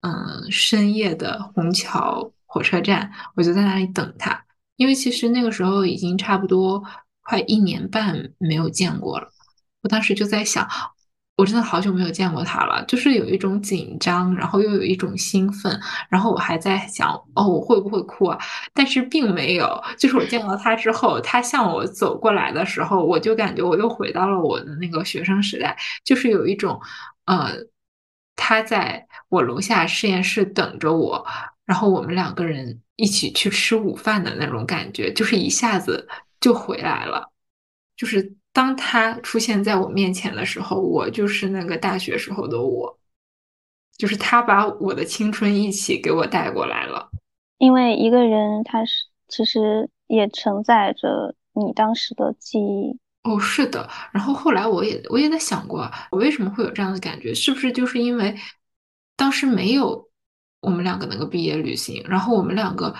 [0.00, 4.44] 嗯深夜的虹桥火车站，我就在那里等他，
[4.76, 6.82] 因为其实那个时候已经差不多
[7.20, 9.28] 快一年半没有见过了。
[9.82, 10.66] 我当时就在想，
[11.36, 18.38] 我真的好久没有见过他了，就是有一种紧张，然后又有一种兴奋，然后我还在想，哦，我会不会哭啊？
[18.72, 26.80] 但是并没有，就是我见到他之后，他向我走过来的时候，我就感觉我又回到了我的那个学生时代，就是有一种，
[27.26, 27.50] 呃，
[28.36, 31.26] 他在我楼下实验室等着我，
[31.64, 36.06] 然后我们两个人一起去吃午饭的那种感觉，就是一下子
[36.38, 37.32] 就回来了，
[37.96, 38.36] 就是。
[38.54, 42.96] 当他出现在我面前的时候，我就是那个大学时候的我，
[43.98, 47.10] 就是他把我的青春一起给我带过来了。
[47.58, 52.96] 因为一个人，他是其实也承载着你当时的记忆。
[53.24, 53.90] 哦，是的。
[54.12, 57.34] 然后后来我也我也在想过，我为什么会有这样的感觉？
[57.34, 58.36] 是不是就是因为
[59.16, 60.08] 当时没有
[60.60, 62.94] 我们两个那个毕业旅行，然后我们两个。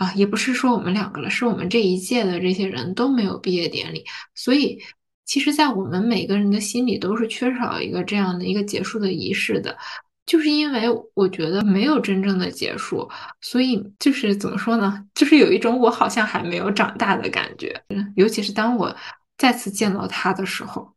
[0.00, 4.02] 啊，也不是说我们两个了，是我们这一届的这些人都没有毕业典礼，
[4.34, 4.80] 所以
[5.26, 9.76] 其实，在我们每个人的心里都是缺少一个这样的一个结束的仪式的，
[10.24, 13.06] 就是因为我觉得没有真正的结束，
[13.42, 17.78] 所以就是怎么说呢，就是有一种我好像还没有长大的感觉，
[18.16, 18.96] 尤其是当我
[19.36, 20.90] 再次见到他的时候，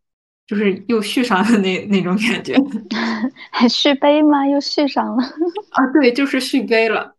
[0.48, 2.56] 就是又续上的那那种感觉，
[3.52, 4.48] 还 续杯吗？
[4.48, 5.24] 又续上了。
[5.72, 7.14] 啊，对，就是续杯了。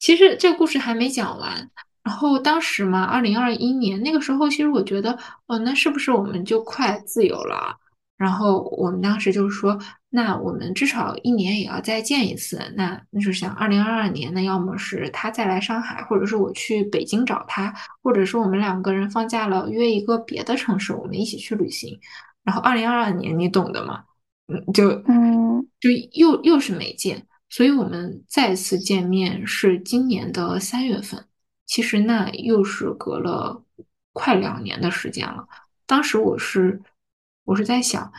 [0.00, 1.70] 其实这个故事还没讲完，
[2.02, 7.76] 然后当时嘛，二零二一年那个时候，其实我觉得，哦，那是不是我们就快自由了？
[8.16, 9.78] 然后我们当时就是说，
[10.10, 12.60] 那我们至少一年也要再见一次。
[12.76, 21.98] 那那就想二零二二年，那要么是他再来上海，或者是我去北京找他，或者是我们两个人放假了约一个别的城市，我们一起去旅行。
[22.42, 24.04] 然后二零二二年，你懂的嘛？
[24.48, 27.26] 嗯，就嗯，就又又是没见。
[27.50, 31.26] 所以我们再次见面是今年的三月份，
[31.66, 33.64] 其实那又是隔了
[34.12, 35.48] 快两年的时间了。
[35.84, 36.80] 当时我是
[37.42, 38.12] 我是在想，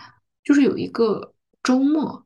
[0.43, 2.25] 就是有一个周末，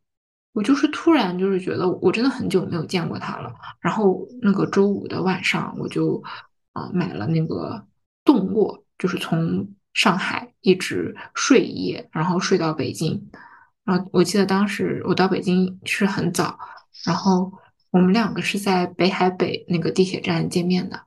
[0.53, 3.53] 我就是突然就是觉得我真的很久没有见过他了。
[3.79, 6.19] 然后那个周五的晚上，我就
[6.73, 7.85] 啊买了那个
[8.23, 13.29] 动卧，就是从上海一直睡一夜，然后睡到北京。
[13.83, 16.57] 然后我记得当时我到北京是很早。
[17.05, 17.51] 然后
[17.91, 20.99] 我们两个是在北海北那个地铁站见面的，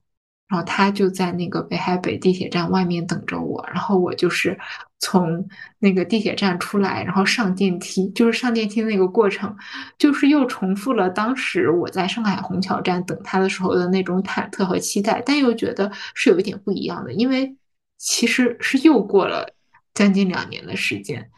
[0.48, 4.58] 然后他就在那个北海北地铁站外面等着我，然后我就是
[4.98, 5.46] 从
[5.78, 9.54] 那个地铁站出来，然后上电梯，就是上电梯那个过程，
[9.98, 17.54] 就是又重复了当时我在上海虹桥站等他的时候的那种忐忑和期待，但又觉得是有一点不一样的，因为
[17.98, 19.52] 其实是又过了
[19.92, 21.28] 将近两年的时间，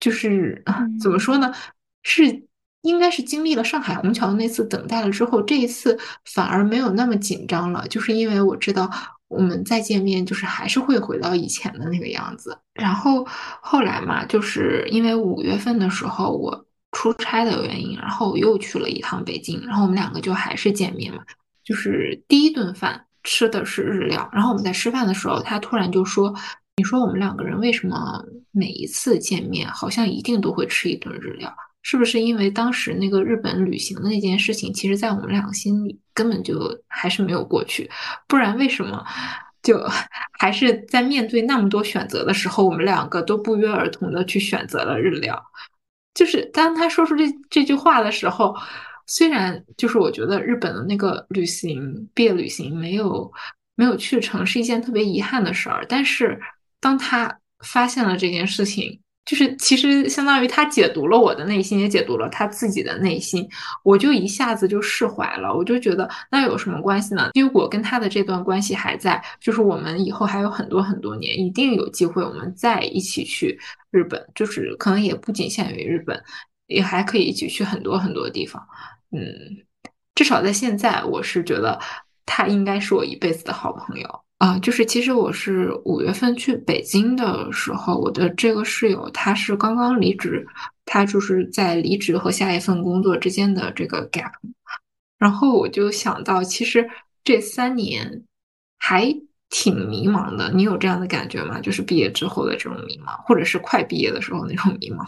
[0.00, 0.64] 就是
[1.00, 1.52] 怎么说呢，
[2.02, 2.44] 是。
[2.86, 8.88] 应该是经历了上海虹桥那次等待了之后，这一次反而没有那么紧张了，就是因为我知道
[9.28, 12.56] 我们再见面就是还是会回到以前的那个样子。
[12.74, 13.26] 然后
[13.60, 21.22] 后来嘛，就是因为五月份的时候我出差的原因，然后我又去了一趟北京，然后我们两个就还是见面嘛，
[21.64, 26.32] 就是第一顿饭吃的是日料，然后我们在吃饭的时候，他突然就说
[26.78, 31.52] ：“你说我们两个人为什么每一次见面好像一定都会吃一顿日料？”
[31.88, 37.88] 是不是因为当时那个日本旅行的那件事情，其实，在我们两个心里根本就还是没有过去，
[38.26, 39.04] 不然为什么
[39.62, 39.78] 就
[40.36, 45.40] 还是在面对那么多选择的时候，我们两个都不约而同的去选择了日料？
[46.12, 48.52] 就是当他说出这这句话的时候，
[49.06, 53.32] 虽然就是我觉得日本的那个旅行毕业旅行没有
[53.76, 56.36] 没有去成是一件特别遗憾的事儿，但是
[56.80, 59.00] 当他发现了这件事情。
[59.26, 63.46] 就是其实相当于他解读了我的内心，也解读了他自己的内心，
[63.82, 65.52] 我就一下子就释怀了。
[65.52, 67.30] 我就觉得那有什么关系呢？
[67.34, 73.58] 因为我跟他的这段关系还在，就是我们以后还有很多很多年，一定有机会我们再一起去
[73.90, 76.22] 日本，就是可能也不仅限于日本，
[76.68, 78.64] 也还可以一起去很多很多地方。
[79.10, 79.20] 嗯，
[80.14, 81.80] 至少在现在，我是觉得
[82.24, 84.20] 他应该是我一辈子的好朋友。
[84.38, 90.46] 啊，就是其实我是五月份去北京的时候，我的这个室友他是刚刚离职，
[90.84, 94.32] 他就是在离职和下一份工作之间的这个 gap，
[95.18, 96.86] 然后我就想到，其实
[97.24, 98.24] 这三年
[98.78, 99.06] 还
[99.48, 100.52] 挺迷茫的。
[100.52, 101.58] 你有这样的感觉吗？
[101.58, 105.06] 就是毕业之后的这种迷茫，或者是快毕业的时候那种迷茫？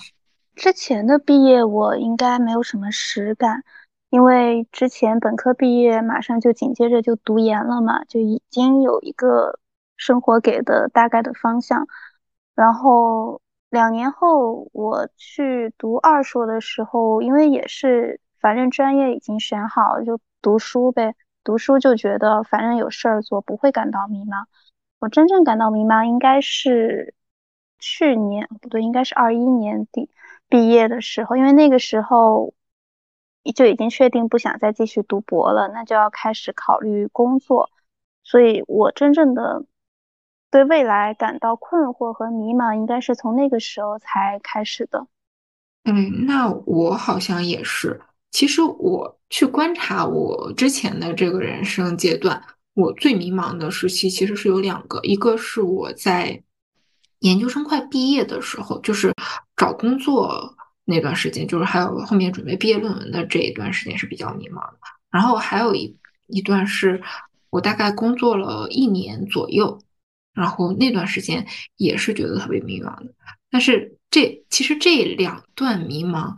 [0.56, 3.62] 之前的毕业我应该没有什么实感。
[4.10, 9.58] 因为之前本科毕业，马上就紧接着就读研了嘛，就已经有一个
[9.96, 11.86] 生活给的大概的方向。
[12.54, 13.40] 然后
[13.70, 21.14] 两年后我去读二硕的时候，因为也是反正专业已经选好，就读书呗。
[21.44, 24.44] 读书就觉得反正有事儿做，不会感到迷茫。
[24.98, 27.14] 我真正感到迷茫应该是
[27.78, 30.10] 去年不对，应该是二一年底
[30.48, 32.52] 毕业的时候，因为那个时候
[33.52, 37.70] 就已经确定不想再继续读博了，那就要开始考虑工作，
[38.22, 39.64] 所以我真正的
[40.50, 45.06] 对未来感到困惑和迷茫，应该是从那个时候才开始的。
[45.84, 48.00] 嗯，那我好像也是。
[48.30, 52.42] 其实我去观察我之前的这个人生阶段，
[52.74, 56.42] 我最迷茫的时期其实是有两个，一个是我在
[57.20, 59.14] 研究生快毕业的时候，就是
[59.56, 60.54] 找工作
[60.88, 64.78] 那段时间，就是还有后面准备毕业论文的这一段时间是比较迷茫的。
[65.10, 67.00] 然后还有一一段是
[67.50, 69.78] 我大概工作了一年左右，
[70.32, 73.14] 然后那段时间也是觉得特别迷茫的。
[73.50, 76.34] 但是这其实这两段迷茫。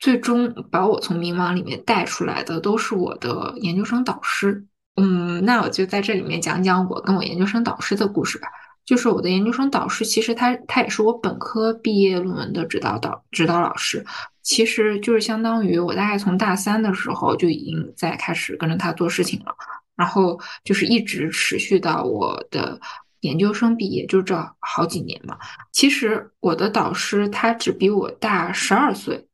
[0.00, 4.64] 最终把我从迷茫里面带出来的都是我的研究生导师。
[4.94, 8.46] 嗯，那我就在这里面讲讲我跟我研究生导师的故事吧。
[8.88, 14.02] 就是我的研究生导师，其实他他也是我本科毕业论文的指导导指导老师。
[14.42, 19.54] 其实就是相当于我大概从大三的时候就已经在开始跟着他做事情了，
[19.94, 22.80] 然后就是一直持续到我的
[23.20, 25.36] 研究生毕业，就这好几年嘛。
[25.70, 29.26] 其实我的导师他只比我大十二岁。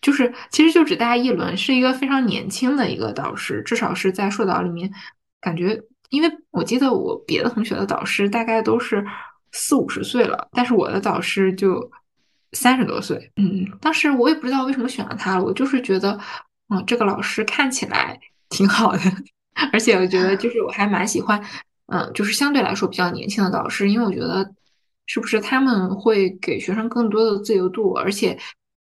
[0.00, 4.90] 就是，其实就只大一轮，是一个非常年轻的一个导师，至少是在硕导里面，
[5.40, 9.04] 感觉，因为我记得我别的同学的导师大概都是
[9.52, 11.90] 四五十岁了，但是我的导师就
[12.52, 13.32] 三十多岁。
[13.36, 16.18] 嗯，当时我也不知道为什么选了他，我就是觉得，
[16.68, 19.00] 嗯，这个老师看起来挺好的，
[19.72, 21.42] 而且我觉得就 是我还蛮喜欢，
[21.86, 24.48] 嗯，就是相对来说比较年轻的导师，因为我觉得
[25.06, 28.38] 是不是他们会给学生更多的自由度，而且。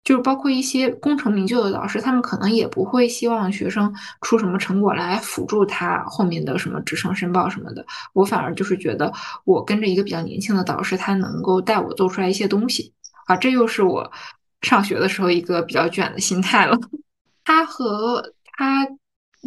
[0.03, 7.85] 就是包括一些功成名就的导师，他们可能也不会希望学生出什么成果来辅助他后面的什么职称申报什么的。
[8.15, 9.13] 我反而就是觉得，
[9.45, 12.93] 我跟着一个比较年轻的导师，他能够带我做出来一些东西
[13.27, 13.37] 啊。
[13.37, 14.11] 这又是我
[14.63, 16.79] 上学的时候一个比较卷的心态了。
[17.45, 18.89] 他和他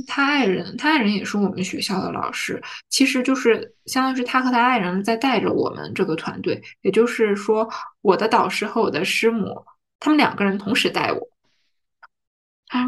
[0.05, 6.61] 他爱人，他爱人也是我们学校的老师，其实就是相当于是他和他爱人在带着我们这个团队。
[6.81, 7.67] 也就是说，
[8.01, 9.65] 我的导师和我的师母。
[10.03, 11.29] 他们两个人同时带我，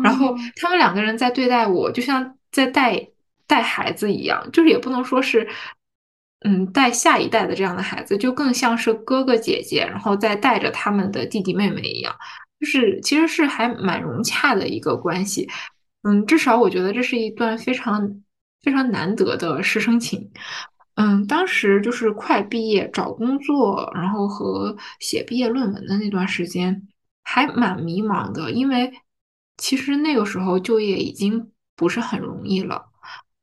[0.04, 3.08] 然后他们两个人在对待我，就像在带
[3.48, 5.48] 带孩子一样，就是也不能说是，
[6.42, 12.14] 嗯，带下一代的这样的孩子，就更像是哥哥姐姐，然后再带着他们的弟弟妹妹一样，
[12.60, 15.50] 就是其实是还蛮融洽的一个关系。
[16.04, 18.22] 嗯，至少我觉得这是一段非常
[18.62, 20.34] 非常难得的师生情。
[20.96, 26.86] 嗯，当时就是快毕业找工作，然后和写毕业论文的那段时间。
[27.26, 28.94] 还蛮迷茫的，因为
[29.58, 32.86] 其实那个时候就业已经不是很容易了。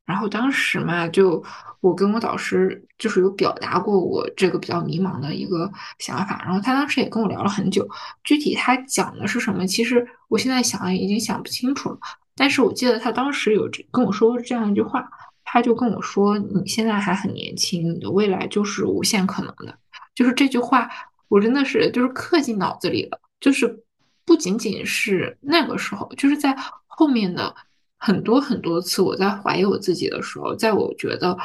[0.05, 1.41] 然后当时嘛，就
[1.79, 6.41] 我跟我导师就是有表达过我这个比较迷茫的一个想法。
[6.43, 7.87] 然后他当时也跟我聊了很久，
[8.23, 11.97] 具体他讲的是什么，其实我现在想已经想不清楚了。
[12.35, 15.07] 但是我记得他当时有跟我说过这样一句话，
[15.45, 19.77] 他就跟我说：“你现在还很年轻，你的未来就是无限可能的。”
[20.15, 20.89] 就是这句话，
[21.29, 23.19] 我真的是就是刻进脑子里了。
[23.43, 23.83] 就是
[24.23, 26.55] 不仅仅是那个时候，就是在
[26.87, 27.53] 后面的
[27.97, 31.37] 很多很多次，我在怀疑我自己的时候，在我觉得，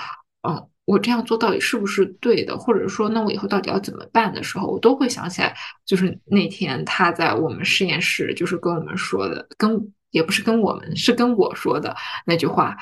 [0.49, 11.97] 嗯，我这样做到底是不是对的，或者说，那我以后到底要怎么办的时候，我都会想起来，就是那天他在我们实验室，就是跟我们说的，跟也不是跟我们，是跟我说的
[12.27, 12.77] 那句话，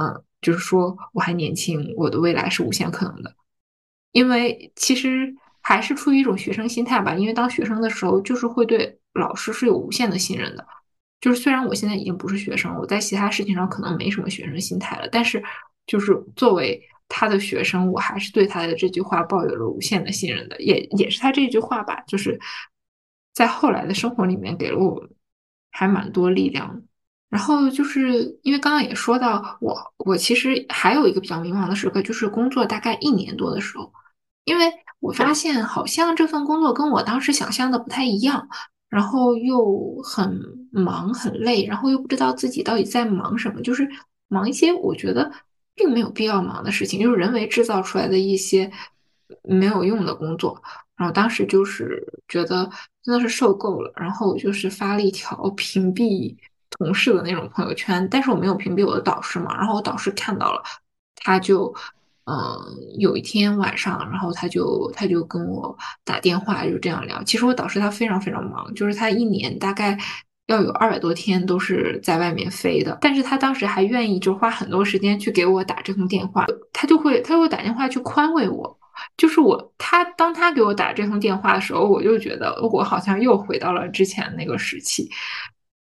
[0.00, 3.34] 嗯，就是说我还年轻，我的未来是无限可能的，
[4.12, 5.34] 因为其实。
[5.62, 10.66] 还是出于一种学生心态吧，因为当学生的时候，就是会对老师是有无限的信任的。
[11.20, 15.42] 就是虽然我现在已经不是学生，我在其他事情上可能没什么学生心态了，但是
[15.86, 20.58] 就是作为他的学生，我还是对他的这句话抱有了无限的信任的。
[20.62, 22.40] 也也是他这句话吧，就是
[23.34, 25.08] 在后来的生活里面给了我
[25.72, 26.82] 还蛮多力量。
[27.28, 33.92] 然后就是因为刚刚也说到，我我其实还有一个比较迷茫的时刻，就是工作大概一年多的时候。
[34.44, 38.46] 因为我发现好像这份工作跟我当时想象的不太一样，
[38.88, 40.38] 然后又很
[40.70, 43.88] 忙很累，然后又不知道自己到底在忙什么，就是
[44.28, 45.32] 忙一些我觉得
[45.74, 48.70] 并没有必要忙的事情，就是人为制造出来的一些
[49.42, 50.62] 没有用的工作。
[50.96, 52.68] 然后当时就是觉得
[53.02, 56.36] 真的是受够了，然后我就是发了一条 屏蔽
[56.70, 60.62] 同事的那种朋友圈，但是我没有屏蔽我的导师嘛，然后我导师看到了，
[61.16, 61.74] 他就。
[62.30, 62.36] 嗯，
[62.96, 67.20] 有一天晚上，然后他就他就跟我打电话，就这样聊。
[67.24, 69.98] 其实我导师他非常非常忙，就是他一年大概
[70.46, 72.96] 要有二百多天都是在外面飞的。
[73.00, 78.78] 但是他当时还愿意就花很多时间去给我打这通电话，他就会他就会打电话去宽慰我，
[79.16, 85.10] 就是我，他当他给我打这通电话的时候，我就觉得我好像又回到了之前那个时期。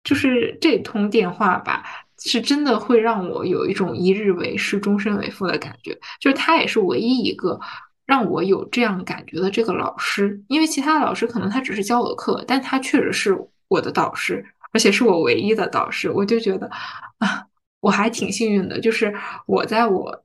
[0.05, 1.83] 就是这通电话吧，
[2.19, 5.97] 是真的会让我有一种一日为师，终身为父的感觉。
[6.19, 7.59] 就是他也是唯一一个
[8.05, 16.11] 让我有这样感觉的这个老师，因为其他的老师可能他只是教我课，但他确实是我的导师，而且是我唯一的导师。
[16.11, 16.69] 我就觉得
[17.19, 17.45] 啊，
[17.79, 19.13] 我还挺幸运的，就是
[19.45, 20.23] 我在我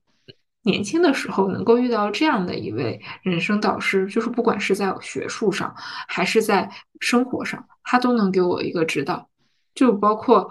[0.62, 5.74] 年轻的时候能够遇到这样的一位人生导师，就是不管是在学术上
[6.08, 6.70] 还是在
[7.00, 9.28] 生活上，他都能给我一个指导。
[9.74, 10.50] 就包括，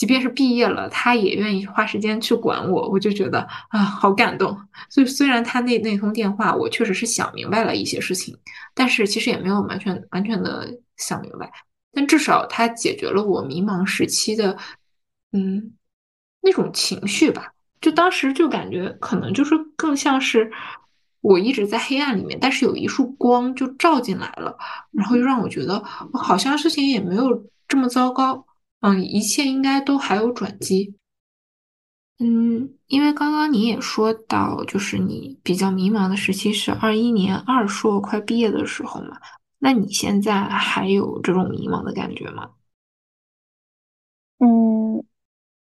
[0.00, 4.58] 即便是毕业了，他也愿意花时间去管我，我就觉得啊，好感动。
[4.88, 8.34] 所以虽然他那那通电话，我确实是想明白了一些事情，
[8.74, 11.52] 但是其实也没有完全完全的想明白。
[11.92, 14.56] 但至少他解决了我迷茫时期的，
[15.32, 15.74] 嗯，
[16.40, 17.52] 那种情绪吧。
[17.82, 20.50] 就当时就感觉可能就是更像是
[21.20, 24.56] 我一直在黑暗里面，但是有一束光就照进来了，
[24.92, 25.84] 然后又让我觉得
[26.14, 27.44] 好像事情也没有。
[27.70, 28.44] 这么糟糕，
[28.80, 30.94] 嗯，一切应该都还有转机。
[32.18, 39.18] 嗯，因为刚刚你也说到，就是你比较迷茫的时期是二一年二硕快毕业的时候嘛？
[39.58, 42.50] 那你现在还有这种迷茫的感觉吗？
[44.38, 45.04] 嗯，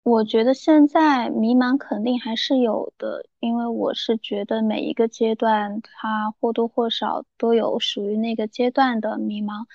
[0.03, 9.67] 我觉得现在迷茫肯定还是有的，因为我是觉得每一个阶段它或多或少都有属于那个阶段的迷茫，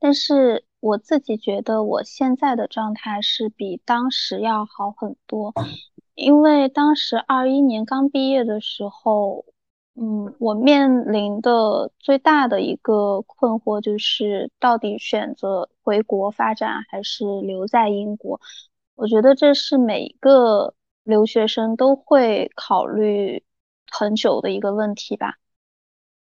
[0.00, 0.64] 但是。
[0.82, 5.54] 我自己觉得我现在的状态是比当时要好很多，
[6.16, 9.44] 因为当时二一年刚毕业的时候，
[9.94, 18.40] 嗯，我面临的最大的一个困惑就是到底选择回国发展还是留在英国。
[18.96, 20.74] 我觉得这是每一个
[21.04, 23.44] 留学生都会考虑
[23.88, 25.36] 很久的一个问题吧。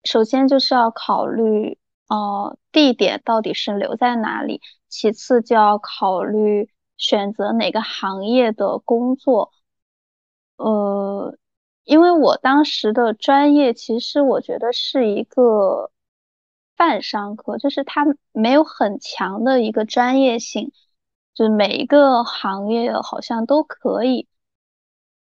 [0.04, 1.76] 首先就是要考虑。
[2.08, 4.60] 呃，地点到底是留在哪里？
[4.88, 9.52] 其次就要考虑选择哪个行业的工作。
[10.56, 11.36] 呃，
[11.84, 15.90] 因为我当时的专业其实我觉得是一个
[16.76, 20.72] 泛商科，就是它没有很强的一个专业性，
[21.34, 24.28] 就每一个行业好像都可以，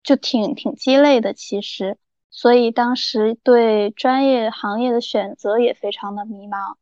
[0.04, 1.98] 就挺挺鸡肋的其实。
[2.36, 6.76] 所以当时对专业行业的选择也非常的迷茫。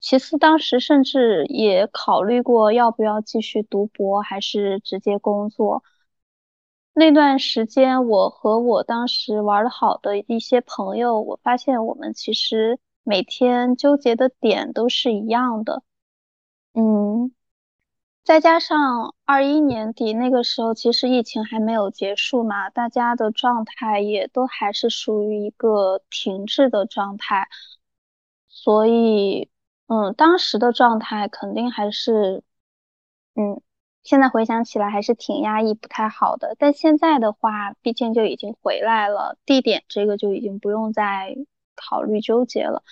[0.00, 5.84] 其次，当时甚至也考虑过要不要继续读博，还是直接工作。
[6.94, 15.82] 那段时间，我和我当时玩的好的一些朋友，我发现我们其实每天纠结的点都是一样的。
[18.24, 27.48] 再加上二一年底那个时候，其实疫情还没有结束嘛，大家的状态也都还是属于一个停滞的状态，
[28.48, 29.50] 所以，
[29.88, 32.42] 嗯，当时的状态肯定还是，
[33.34, 33.60] 嗯，
[34.02, 36.56] 现在回想起来还是挺压抑、不太好的。
[36.58, 41.36] 但现在的话，毕竟就已经回来了，地点这个就已经不用再
[41.76, 42.82] 考虑纠结了。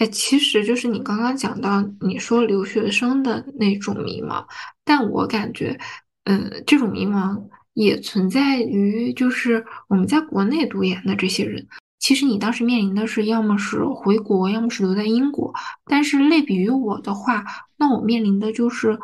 [0.00, 4.42] 哎，其实就是你刚刚讲到你说留学生的那种迷茫，
[4.82, 5.78] 但我感觉，
[6.24, 7.38] 嗯，这种迷茫
[7.74, 11.68] 也存在于就是我们在国内读研的这些人。
[11.98, 15.52] 其实你当时面临的是要么是回国，要么是留在英国。
[15.84, 17.44] 但是类比于我的话，
[17.76, 18.98] 那我面临的就是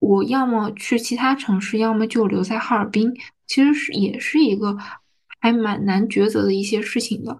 [0.00, 3.14] 我要么去其他城市，要么就留在哈尔滨。
[3.46, 4.76] 其实是也是一个
[5.38, 7.38] 还蛮难抉择的一些事情的，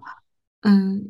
[0.61, 1.09] 嗯。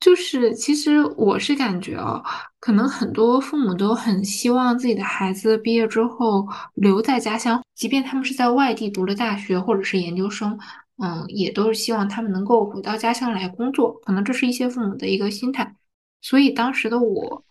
[0.00, 2.22] 就是，其实我是感觉哦，
[2.60, 10.56] 可能很多父母都很希望自己的孩子毕业之后留在家乡，即便他们是在外地读了大学或者是研究生，
[10.98, 13.92] 嗯，也都是希望他们能够回到家乡来工作。
[14.04, 15.74] 可能这是一些父母的一个心态。
[16.22, 17.44] 所以当时的我，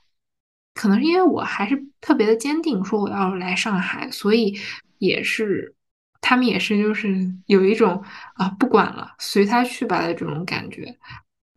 [0.73, 4.57] 可能是因为我还是特别的坚定，说我要来上海，所以
[4.99, 5.75] 也是
[6.21, 8.01] 他们也是就是有一种
[8.35, 10.97] 啊，不管了，随他去吧的这种感觉。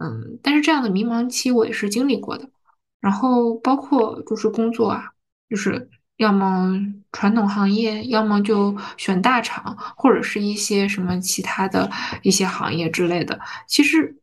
[0.03, 2.49] 嗯，但是这样的迷茫期我也是经历过的，
[3.01, 5.11] 然后包括就是工作啊，
[5.51, 6.75] 就是要么
[7.13, 11.91] 传统行业，要么就选大厂，或者是一些什么其他的
[12.23, 13.39] 一些行业之类的。
[13.69, 14.17] 其实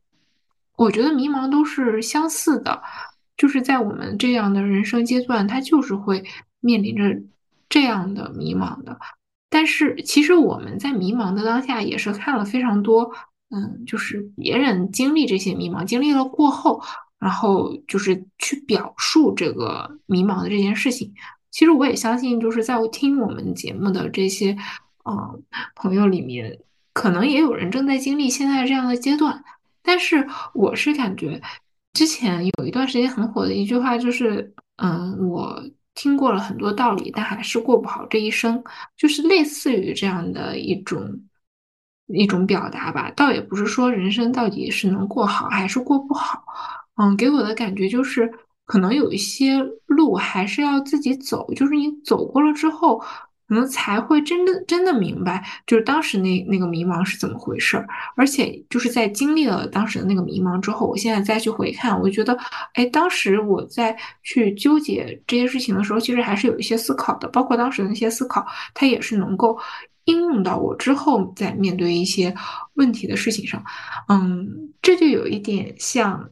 [0.76, 2.82] 我觉得迷茫都是相似的，
[3.38, 6.24] 就是在我们这样的人生阶段，他就是会
[6.60, 7.22] 面临着
[7.70, 8.98] 这样的迷茫的。
[9.50, 13.12] 但是其实我们在迷茫的当下，也是看了非常多。
[13.50, 16.82] 嗯，就是别人经历这些迷茫，经历了过后，
[17.18, 21.14] 然后就是去表述这个迷茫的这件事情。
[21.50, 24.56] 其实我也相信，就是在听我们节目的这些
[25.06, 25.44] 嗯
[25.76, 26.60] 朋友里面，
[26.94, 29.44] 可能也有人正在经历现在这样的阶段。
[29.82, 31.42] 但是我是感觉，
[31.94, 35.64] 之前有一段时间很火的一句话就是，嗯，我
[35.96, 38.62] 听过了很多道理，但还是过不好这一生，
[38.98, 41.20] 就是类似于这样的一种
[42.08, 43.12] 一种表达吧。
[43.16, 46.44] 倒也不是说人生到底是能过好还是过不好，
[46.96, 48.32] 嗯，给我的感觉就是，
[48.66, 53.02] 可能有一些路还是要自己走，就是你走过了之后。
[53.50, 57.88] 可能才会真的真的明白，就是当时那那个迷茫是怎么回事儿。
[58.18, 62.38] 而且就是在经历了当时的那个迷茫之后，我现在再去回看，我觉得，
[62.74, 67.28] 哎，当时我在去纠结这些事情的时候，其实还是有一些思考的。
[67.30, 69.58] 包括当时的那些思考，它也是能够
[70.08, 72.36] 应用到我之后在面对一些
[72.74, 73.64] 问题的事情上。
[74.10, 76.32] 嗯，这就有一点像，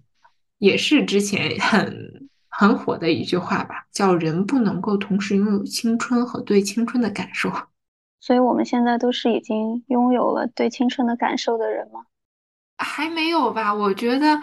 [0.58, 2.26] 也是之前很。
[2.58, 7.52] 很火的一句话吧，叫“人不能够同时拥有青春和对青春的感受”。
[8.22, 12.06] 所以，我们现在都是已经拥有了对青春的感受的人吗？
[12.78, 14.42] 还没有吧，我觉得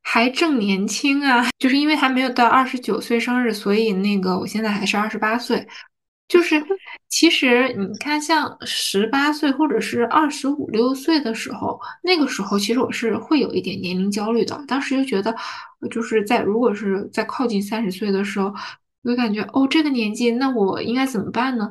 [0.00, 1.44] 还正年轻啊。
[1.58, 5.66] 就是因为还没有到二十九岁生日，所以那个我现在还是二十八岁。
[6.28, 6.64] 就是，
[7.14, 14.60] 其实你看，像十八岁或者是二十五六岁的时候，那个时候其实我是会有一点年龄焦虑的。
[14.66, 15.32] 当时就觉得，
[15.92, 18.52] 就是在如果是在靠近三十岁的时候，
[19.04, 21.70] 我就感觉哦，这个年纪，那我应该怎么办呢？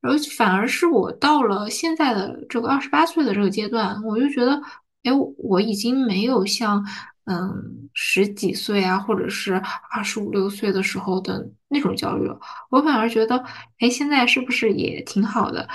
[0.00, 4.62] 然后反而是我到了现在的这个二十八岁的这个阶段，我就觉得，
[5.02, 6.84] 哎，我已经没有像。
[7.26, 9.54] 嗯，十几岁啊，或者是
[9.90, 12.28] 二十五六岁的时候的那种焦虑，
[12.70, 13.42] 我反而觉得，
[13.78, 15.66] 哎，现在是不是也挺好的？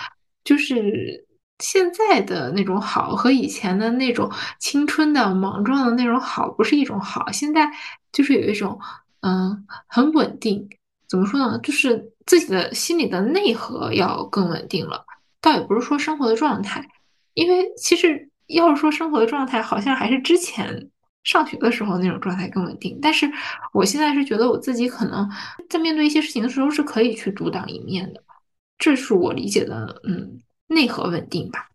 [0.44, 1.26] 就是
[1.58, 7.32] 现在的那种好和以前的那种青春的莽撞的那种好不是一种好。
[7.32, 7.68] 现在
[8.12, 8.80] 就是有一种，
[9.22, 10.70] 嗯，很稳定。
[11.08, 11.60] 怎么说呢？
[11.64, 15.04] 就是自己的心里的内核要更稳定了。
[15.42, 16.88] 倒也不是说生活的状态，
[17.34, 20.92] 因为其实要是说生活的状态，好像还是之前。
[21.24, 23.30] 上学的时候那种状态更稳定，但是
[23.74, 25.30] 我现在是觉得我自己可能
[25.70, 28.24] 在面对一些事情的时候是可以去独当一面的，
[28.78, 31.70] 这是我理解的，嗯，内核稳定吧。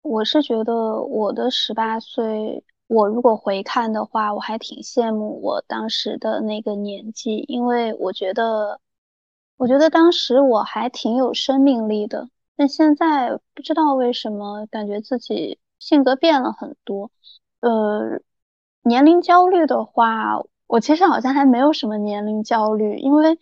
[0.00, 8.80] 我是觉得我的十八岁，我如果回看的话，我还挺羡慕我当时的那个年纪，因为我觉得，
[9.58, 12.28] 我觉得当时我还挺有生命力的。
[12.56, 17.10] 但现在不知道为什么，感觉自己性格变了很多，
[17.60, 18.20] 呃。
[18.84, 23.38] 年龄焦虑的话，我其实好像还没有什么年龄焦虑，因为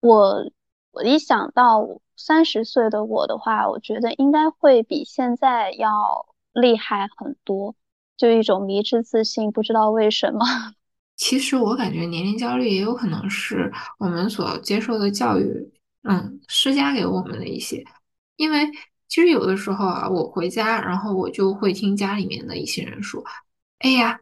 [0.00, 0.50] 我
[0.92, 7.74] 我一想到三十岁的我的话，我觉得应该会比现在要厉害很多，
[8.16, 10.44] 就一种迷之自信，不知道为什么。
[11.16, 17.84] 其实我感觉年龄焦虑也有可能是我们所接受的教育，嗯，施加给我们的一些，
[18.36, 18.66] 因为
[19.08, 23.24] 其实有的时候啊，我回家，然后我就会听家里面的一些人说，
[23.80, 24.20] 哎呀。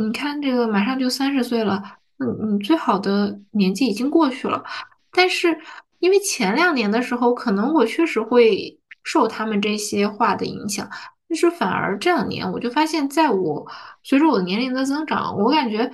[0.00, 1.82] 你看，这个马上就三十岁了，
[2.18, 4.64] 嗯，你最好的年纪已经过去了。
[5.12, 5.58] 但是，
[5.98, 10.88] 因为前两年的时候，可能我确实会受他们这些话的影响，
[11.28, 13.66] 但是反而这两年，我就发现，在我
[14.02, 15.90] 随着我年龄的增长，我感觉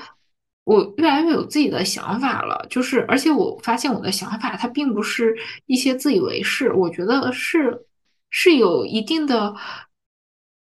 [0.64, 2.64] 我越来越有自己的想法了。
[2.70, 5.36] 就是，而且我发现我的想法，它并不是
[5.66, 7.86] 一些自以为是，我觉得是
[8.30, 9.52] 是有一定的。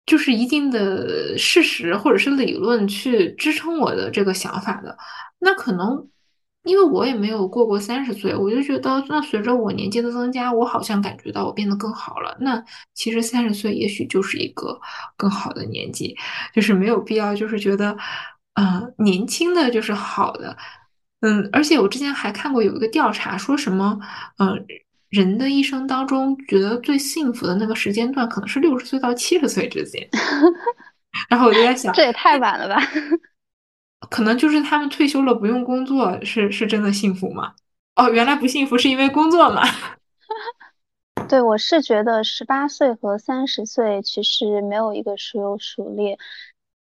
[0.04, 4.96] 就是一定的事实或者是理论去支撑我的这个想法的，
[5.38, 6.08] 那可能
[6.64, 12.36] 因为我也没有过过三十岁，我就觉得那随着我年纪的增加，我好像感觉到我变得更好了。
[12.40, 12.62] 那
[12.94, 14.80] 其实三十岁也许就是一个
[15.16, 16.16] 更好的年纪，
[16.54, 17.96] 就是没有必要就是觉得，
[18.54, 20.56] 呃，年轻的就是好的，
[21.20, 23.98] 嗯，而且我之前还看过有一个调查，说什么，
[24.38, 24.66] 嗯。
[25.12, 30.08] 人的一生当中，觉得最幸福的那个时间段，可能是六十岁到七十岁之间。
[31.28, 32.80] 然后我就在想，这也太晚了吧？
[34.08, 37.52] 可能就是他们退休了，不用工作，是是真的幸福吗？
[37.94, 39.62] 哦，原来不幸福是因为工作嘛？
[41.28, 46.18] 对，我是觉得十八岁和三十岁其实没有一个孰优孰劣。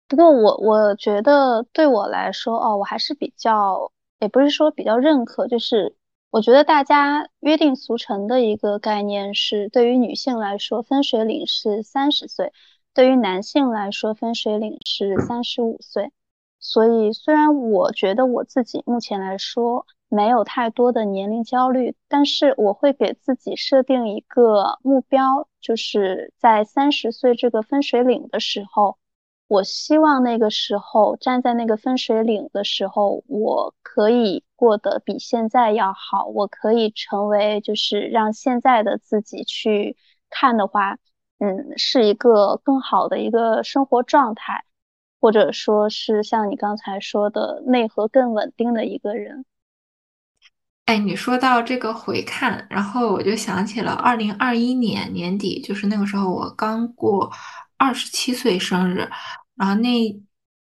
[0.08, 5.94] 不过我我觉得对我来说，哦，我还是比较，也不是说比较认可，就是。
[6.37, 12.49] 我觉得大家约定俗成的一个概念是，对于女性来说，分水岭是三十岁；
[12.93, 16.12] 对于男性来说，分水岭是三十五岁。
[16.61, 28.99] 所以，虽然我觉得我自己目前来说没有太多的年龄焦虑，但是我会给自己设定一个目标，就是在三十岁这个分水岭的时候。
[29.49, 36.26] 我希望那个时候站在那个分水岭的时候，我可以过得比现在要好。
[36.26, 39.97] 我可以成为，就是让现在的自己去
[40.30, 40.99] 看的话，
[41.38, 44.64] 嗯，是一个更好的一个生活状态。
[45.18, 49.44] 或者说是像你刚才说的内核更稳定的一个人。
[50.84, 57.32] 哎，你说到这个回看，然后我就想起了二零二一年年底，就是那个时候我刚过
[57.76, 59.08] 二十七岁生日，
[59.54, 60.20] 然后那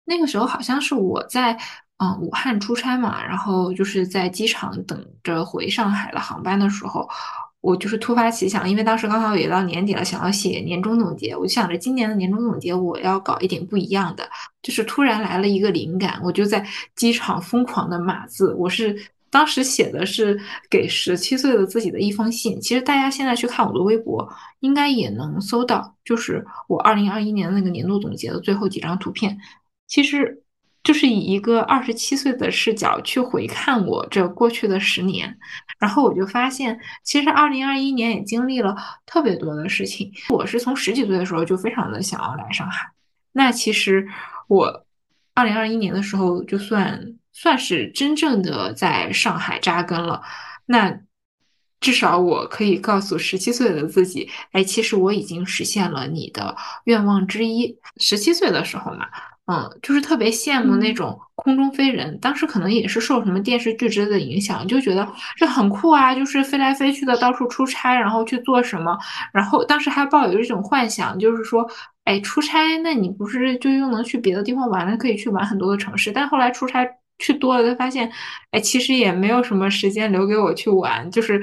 [0.05, 1.59] 那个时候好像是我在
[1.99, 7.09] 嗯武汉出差嘛，然后就是在机场等着回上海的航班的时候。
[7.63, 14.27] 我就是突发奇想，因为当时刚好也到年底了，想要写年终总结，我就想着今年的年终总结我要搞一点不一样的，
[14.63, 18.55] 就是突然来了一个灵感，我就在机场疯狂的码字。
[18.55, 18.97] 我是
[19.31, 24.29] 当时写的是给十七岁的自己的一封信，其实大家现在去看我的微博，
[24.61, 29.39] 应该也能搜到，就是我二零二一年那个年度总结的最后几张图片，
[29.87, 30.43] 其实。
[30.83, 35.39] 就是以一个二十七岁的视角去回看我这过去的十年，
[35.79, 38.75] 然后我就发现，其实二零二一年也经历了
[39.05, 40.11] 特别多的事情。
[40.31, 42.91] 我是从十几岁的时候就非常的想要来上海，
[43.33, 44.09] 那其实
[44.49, 44.87] 我
[45.35, 46.99] 二零二一年的时候就算
[47.33, 50.23] 算是真正的在上海扎根了，
[50.67, 51.01] 那
[51.81, 57.79] 至少我可以告诉十七岁的自己，哎，其实我已经实现了你的愿望之一。
[57.97, 59.07] 十七岁的时候嘛。
[59.47, 65.05] 嗯，就是特别羡慕那种空中飞人，当时可能也是受什么电视剧之类的影响，就觉得
[65.37, 68.97] 这很酷啊，就是飞来飞去的到处出差，然后去做什么，
[69.33, 71.69] 然后当时还抱有一种幻想，就是说，
[72.05, 76.87] 哎，出差，那你不是就又能去别的地方玩了，可以去玩很多的城市，但后来出差
[77.21, 78.11] 去多了，就发现，
[78.51, 81.41] 哎，其实也没有什么时间留给我去玩，就是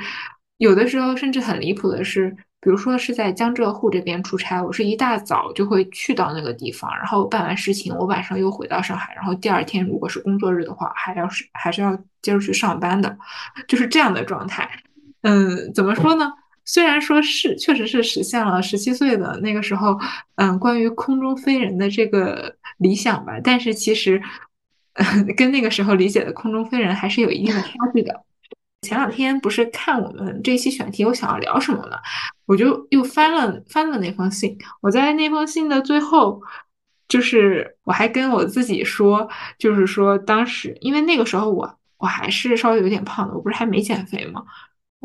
[0.58, 2.36] 有的时候甚至很离谱的是。
[2.60, 13.16] 比如说是在江浙沪这边出差，我是一大早就会去到那个地方，然后办完事情，我晚上又回到上海，然后第二天如果是工作日的话，还要是还是要接着去上班的，
[13.68, 14.68] 就是这样的状态。
[15.22, 16.34] 嗯，怎么说呢？
[16.66, 19.98] 虽然说是确实是实现了十七岁的那个时候，
[20.36, 24.22] 嗯，关于空中飞人的这个理想吧，但是其实
[25.38, 28.24] 跟那个时候理解的空中飞人还是有一定的差距的。
[28.82, 31.98] 前两天不是看我们这期选题，我想要聊什么呢？
[32.45, 34.58] 我就又翻了翻了那封信。
[34.82, 36.41] 我在那封信的最后，
[37.08, 39.28] 就是我还跟我自己说，
[39.58, 44.43] 就是说当时因为那个时候我我还是稍微有点胖的，我不是还没减肥吗？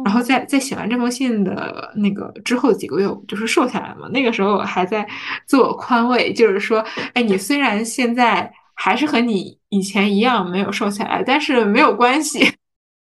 [0.04, 4.08] 然后在在写完这封信的那个之后几个月，我就是瘦下来嘛。
[4.08, 5.06] 那个时候我还在
[5.46, 6.84] 自我宽慰，就是说，
[7.14, 8.52] 哎，你虽然现在
[8.84, 12.40] 还是和你以前一样没有瘦下来，但是没有关系。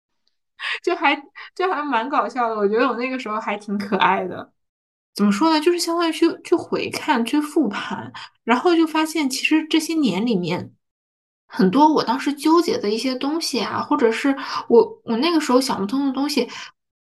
[0.82, 1.14] 就还
[1.54, 4.54] 就还蛮搞笑的，我觉得我那个时候还挺可爱的。
[5.14, 5.60] 怎么说呢？
[5.60, 8.10] 就是相当于去去回看、去复盘，
[8.46, 10.72] 然后就发现其实这些年里面，
[11.46, 14.34] 很多我当时纠结的一些东西啊，或者是
[14.70, 16.50] 我我那个时候想不通的东西，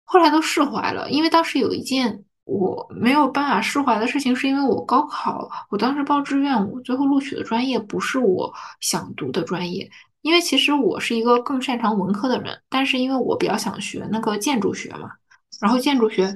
[0.03, 1.11] 后来都释怀了。
[1.11, 9.89] 因为当时有一件我没有办法释怀的事情，是因为我高考，我当时报志愿，我最后录取的专业不是我想读的专业。
[10.21, 15.11] 因为其实我是一个更擅长文科的人，但是因为我比较想学那个建筑学嘛，
[15.59, 16.33] 然后建筑学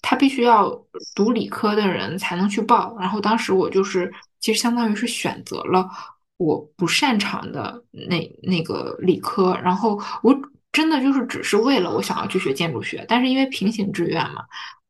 [0.00, 0.70] 它必须要
[1.14, 4.10] 读理科的人才能去报，然后当时我就是
[4.40, 5.86] 其实相当于是选择了
[6.38, 10.34] 我不擅长的那那个理科，然后我
[10.72, 14.44] 真的就是只是为了我想要去学建筑学，但是因为平行志愿嘛，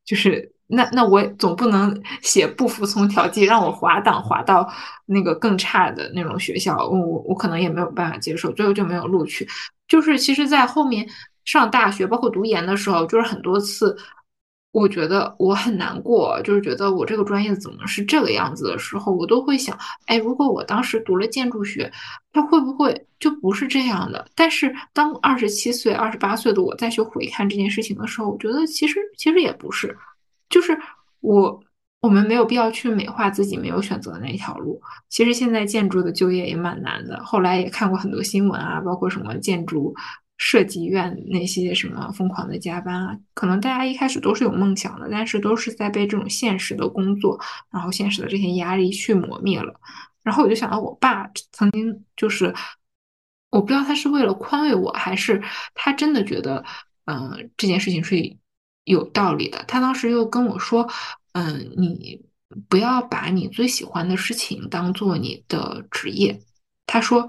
[0.05, 0.51] 就是。
[0.67, 4.67] 那那我总不能 写不服从调剂，让我滑档滑到
[5.05, 6.97] 那个更差的那种学校，我
[7.27, 9.47] 我可能也没有办法接受，最后就没有录取。
[9.87, 11.07] 就是其实，在后面
[11.43, 13.95] 上大学，包括读研的时候，就是很多次，
[14.75, 21.89] 我觉得我很难过，就是觉得我这个专业怎么是这个样子的时候，我都会想，哎，如果我当时读了建筑学，
[22.33, 24.27] 它会不会就不是这样的？
[24.35, 29.97] 但是当二十七岁、二十八岁的我再去回看这件事情的时候，我觉得其实其实也不是。
[30.49, 30.77] 就是
[31.21, 31.57] 我，
[32.01, 34.81] 我们没有必要去美化自己没有选择的那条路。
[35.09, 37.23] 其实现在建筑的就业也蛮难的。
[37.23, 39.95] 后来也看过很多新闻啊，包括什么建筑
[40.37, 47.39] 设计院那些什么疯狂的加班啊，可能大家一开始都是有梦想的，但是都是在被这种现实的工作，
[47.71, 49.73] 然后现实的这些压力去磨灭了。
[50.23, 52.53] 然后我就想到我爸曾经就是，
[53.49, 55.41] 我不知道他是为了宽慰我还是
[55.73, 56.63] 他真的觉得，
[57.05, 58.37] 嗯，这件事情是。
[58.85, 60.87] 有道理的，他当时又跟我说
[61.33, 62.21] ：“嗯，你
[62.69, 66.39] 不要把你最喜欢的事情当做你的职业。”
[66.85, 67.27] 他说：“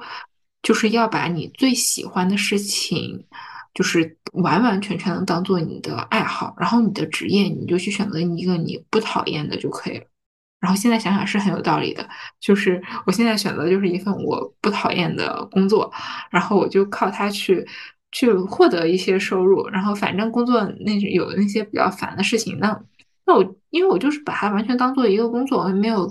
[0.67, 3.25] 就是要把你最喜欢的事情，
[3.73, 10.05] 就是完完全全的当做你的爱好，然后你的职业你就去选择一个你不讨厌的就可以了。”
[10.59, 12.09] 然后现在想想是很有道理的，
[12.41, 15.93] 就是我现在选择就是一份我不讨厌的工作，
[16.31, 17.65] 然后我就靠它去。
[18.13, 22.81] 去获得一些收入，然后反正工作那有那些比较烦的事情，那
[23.27, 26.11] 那我因为我就是把它完全当做一个工作，我也没有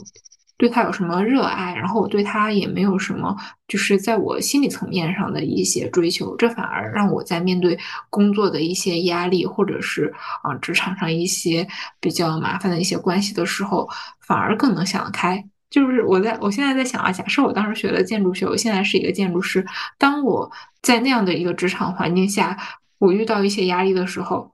[0.58, 3.36] 对他有什么热爱，然后我对他也没有什么，
[3.68, 7.78] 就是在我心理层面上的一些追求，这反而让我在面对
[8.10, 11.68] 工作的一些压力，或者是啊职场上一些
[12.00, 13.90] 比较麻烦的一些关系的时候，
[14.22, 15.44] 反而更能想得开。
[15.70, 19.66] 就是我在我现在在想啊，假设我当时学了建筑学，我现在是一个建筑师，
[19.98, 20.50] 当我
[20.82, 22.58] 在那样的一个职场环境下，
[22.98, 24.54] 我遇到一些压力的时候。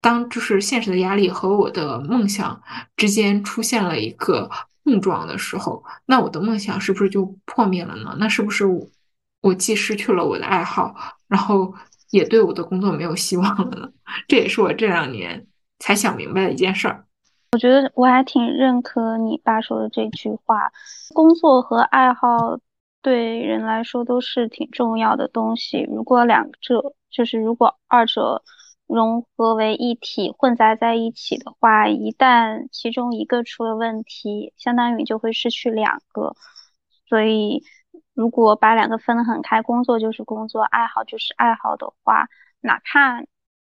[0.00, 2.62] 当就是现实的压力和我的梦想
[2.96, 4.48] 之间出现了一个
[4.88, 8.16] 碰撞的时候，那我的梦想是不是就破灭了呢？
[8.18, 8.64] 那是不是
[9.42, 10.94] 我既失去了我的爱好，
[11.28, 11.74] 然后
[12.08, 13.90] 也对我的工作没有希望了呢？
[14.26, 15.46] 这也是我这两年
[15.78, 17.04] 才想明白的一件事儿。
[17.52, 20.72] 我觉得我还挺认可你爸说的这句话，
[21.14, 22.58] 工作和爱好
[23.02, 25.86] 对人来说都是挺重要的东西。
[25.90, 28.42] 如果两者就是如果二者。
[28.88, 36.34] 融合为一体，混杂在一起的话，一旦其中一个出了问题，相当于就会失去两个。
[37.06, 37.62] 所以，
[38.14, 42.28] 如果把两个分得很开，工作就是工作，爱好就是爱好的话，
[42.60, 43.20] 哪怕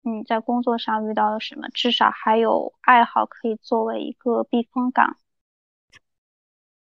[0.03, 5.17] 你在工作上遇到了什么，至少还有爱好可以作为一个避风港。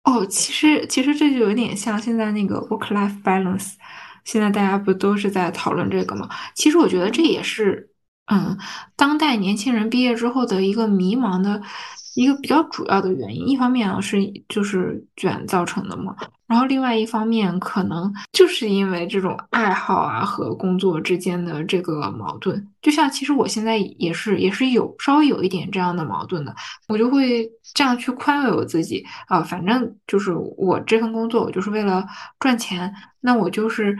[0.04, 3.74] 哦，其实其实这就有点像现在那个 work-life balance，
[4.24, 6.28] 现在大家不都是在讨论这个吗？
[6.54, 7.91] 其实我觉得这也是。
[8.26, 8.56] 嗯，
[8.96, 11.60] 当代年轻人毕业之后的一个迷茫的
[12.14, 14.18] 一个比较主要的原因，一方面啊是
[14.48, 16.14] 就是卷造成的嘛，
[16.46, 26.54] 然后另外一方面可能就是因为这种爱好啊和工作之间的这个矛盾，就像其实我现在也是也是有稍微有一点这样的矛盾的，
[26.88, 32.06] 我就会这样去宽慰我自己啊，反正就是我这份工作我就是为了
[32.38, 33.98] 赚钱，那我就是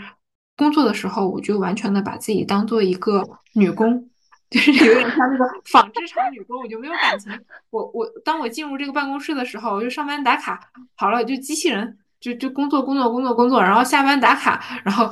[0.56, 4.08] 工作的时候我就完全的把自己当做一个女工。
[4.52, 7.32] 就是有点像那个 纺织厂女工，我就没有感情。
[7.70, 10.60] 我我当我进入这个办公室的时候，我就上班打卡，
[10.94, 15.08] 好了就机器人，就就工作工作工作工作，然后下班打卡，然后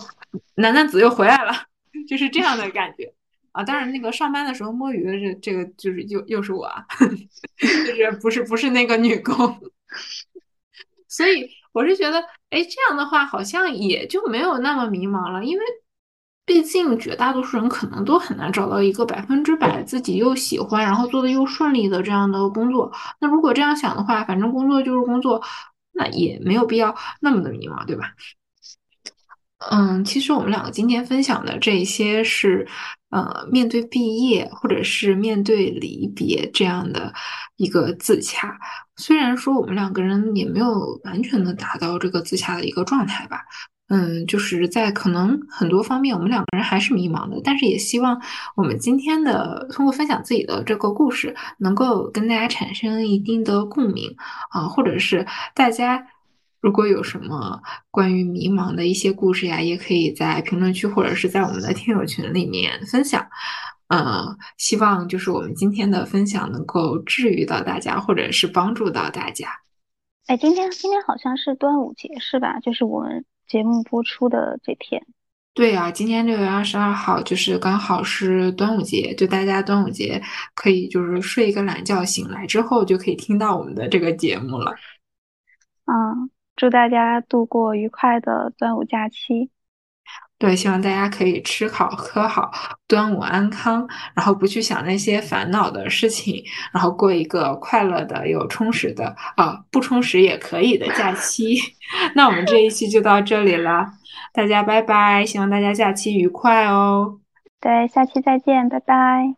[0.57, 1.53] 男男子又回来了，
[2.07, 3.13] 就是这样的感觉
[3.53, 3.65] 啊。
[3.65, 6.85] 当然那个上班的时候摸鱼的这这个就是又又是我，啊，
[7.59, 9.59] 就是不是不是那个女工，
[11.09, 12.21] 所以我是觉得，
[12.51, 15.65] 哎，这样的话好像也就没有那么迷茫了，因为。
[16.51, 22.93] 毕竟绝大多数人可能都很难找到一个百分之百自己又喜欢，然后做的又顺利的这样的工作。
[23.21, 25.41] 那如果这样想的话，反正工作就是工作，
[25.93, 28.15] 那也没有必要那么的迷茫，对吧？
[29.71, 32.67] 嗯，其实我们两个今天分享的这些是，
[33.11, 37.15] 呃，面对毕业或者是面对离别这样的
[37.59, 38.59] 一个自洽。
[38.97, 43.45] 虽然说我们两个人也没有完全的达到这个自洽的一个状态吧。
[43.91, 48.23] 嗯，就是在可能很多方面，我们两个人还是迷茫的，但是也希望
[48.55, 54.15] 我们今天的通过分享自己的这个故事，能够跟大家产生一定的共鸣
[54.51, 55.27] 啊，或者是
[55.57, 56.07] 大家
[56.61, 57.61] 如果有什么
[57.91, 63.27] 关于迷茫的一些故事呀，也可以在评论区或者是在我们的听友群里面分享。
[63.89, 69.49] 呃，希望就是我们今天的分享能够治愈到大家，或者是帮助到大家。
[70.29, 72.61] 哎，今天今天好像是端午节是吧？
[72.61, 73.25] 就是我们。
[73.51, 75.05] 节目播出的这天，
[75.55, 80.23] 对啊，今天六月二十二号就是刚好是端午节，就大家端午节
[80.55, 84.73] 可以就是睡一个懒觉，醒来之后就可以听到我们的这个节目了。
[85.87, 89.51] 嗯，祝大家度过愉快的端午假期。
[90.41, 92.51] 对，希望大家可以吃好喝好，
[92.89, 101.59] 端午安康，然后不去想那些烦恼的事情，然后过一个快乐的、有充实的啊，不充实也可以的假期。
[102.17, 103.87] 那我们这一期就到这里了，
[104.33, 107.21] 大家拜拜，希望大家假期愉快哦。
[107.61, 109.35] 对，下期再见，拜拜，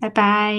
[0.00, 0.56] 拜拜。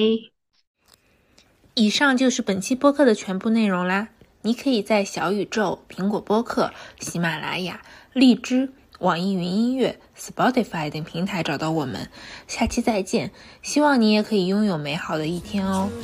[1.73, 4.07] 以上就是本期播客的全部内容啦，
[4.43, 7.81] 你可以在小宇宙、苹果播客、喜马拉雅、
[8.13, 8.71] 荔枝。
[9.01, 12.07] 网易云音乐、Spotify 等平台找到我们，
[12.47, 13.31] 下期再见。
[13.63, 15.89] 希望你也可以拥有美好的一天哦。
[15.89, 16.03] 如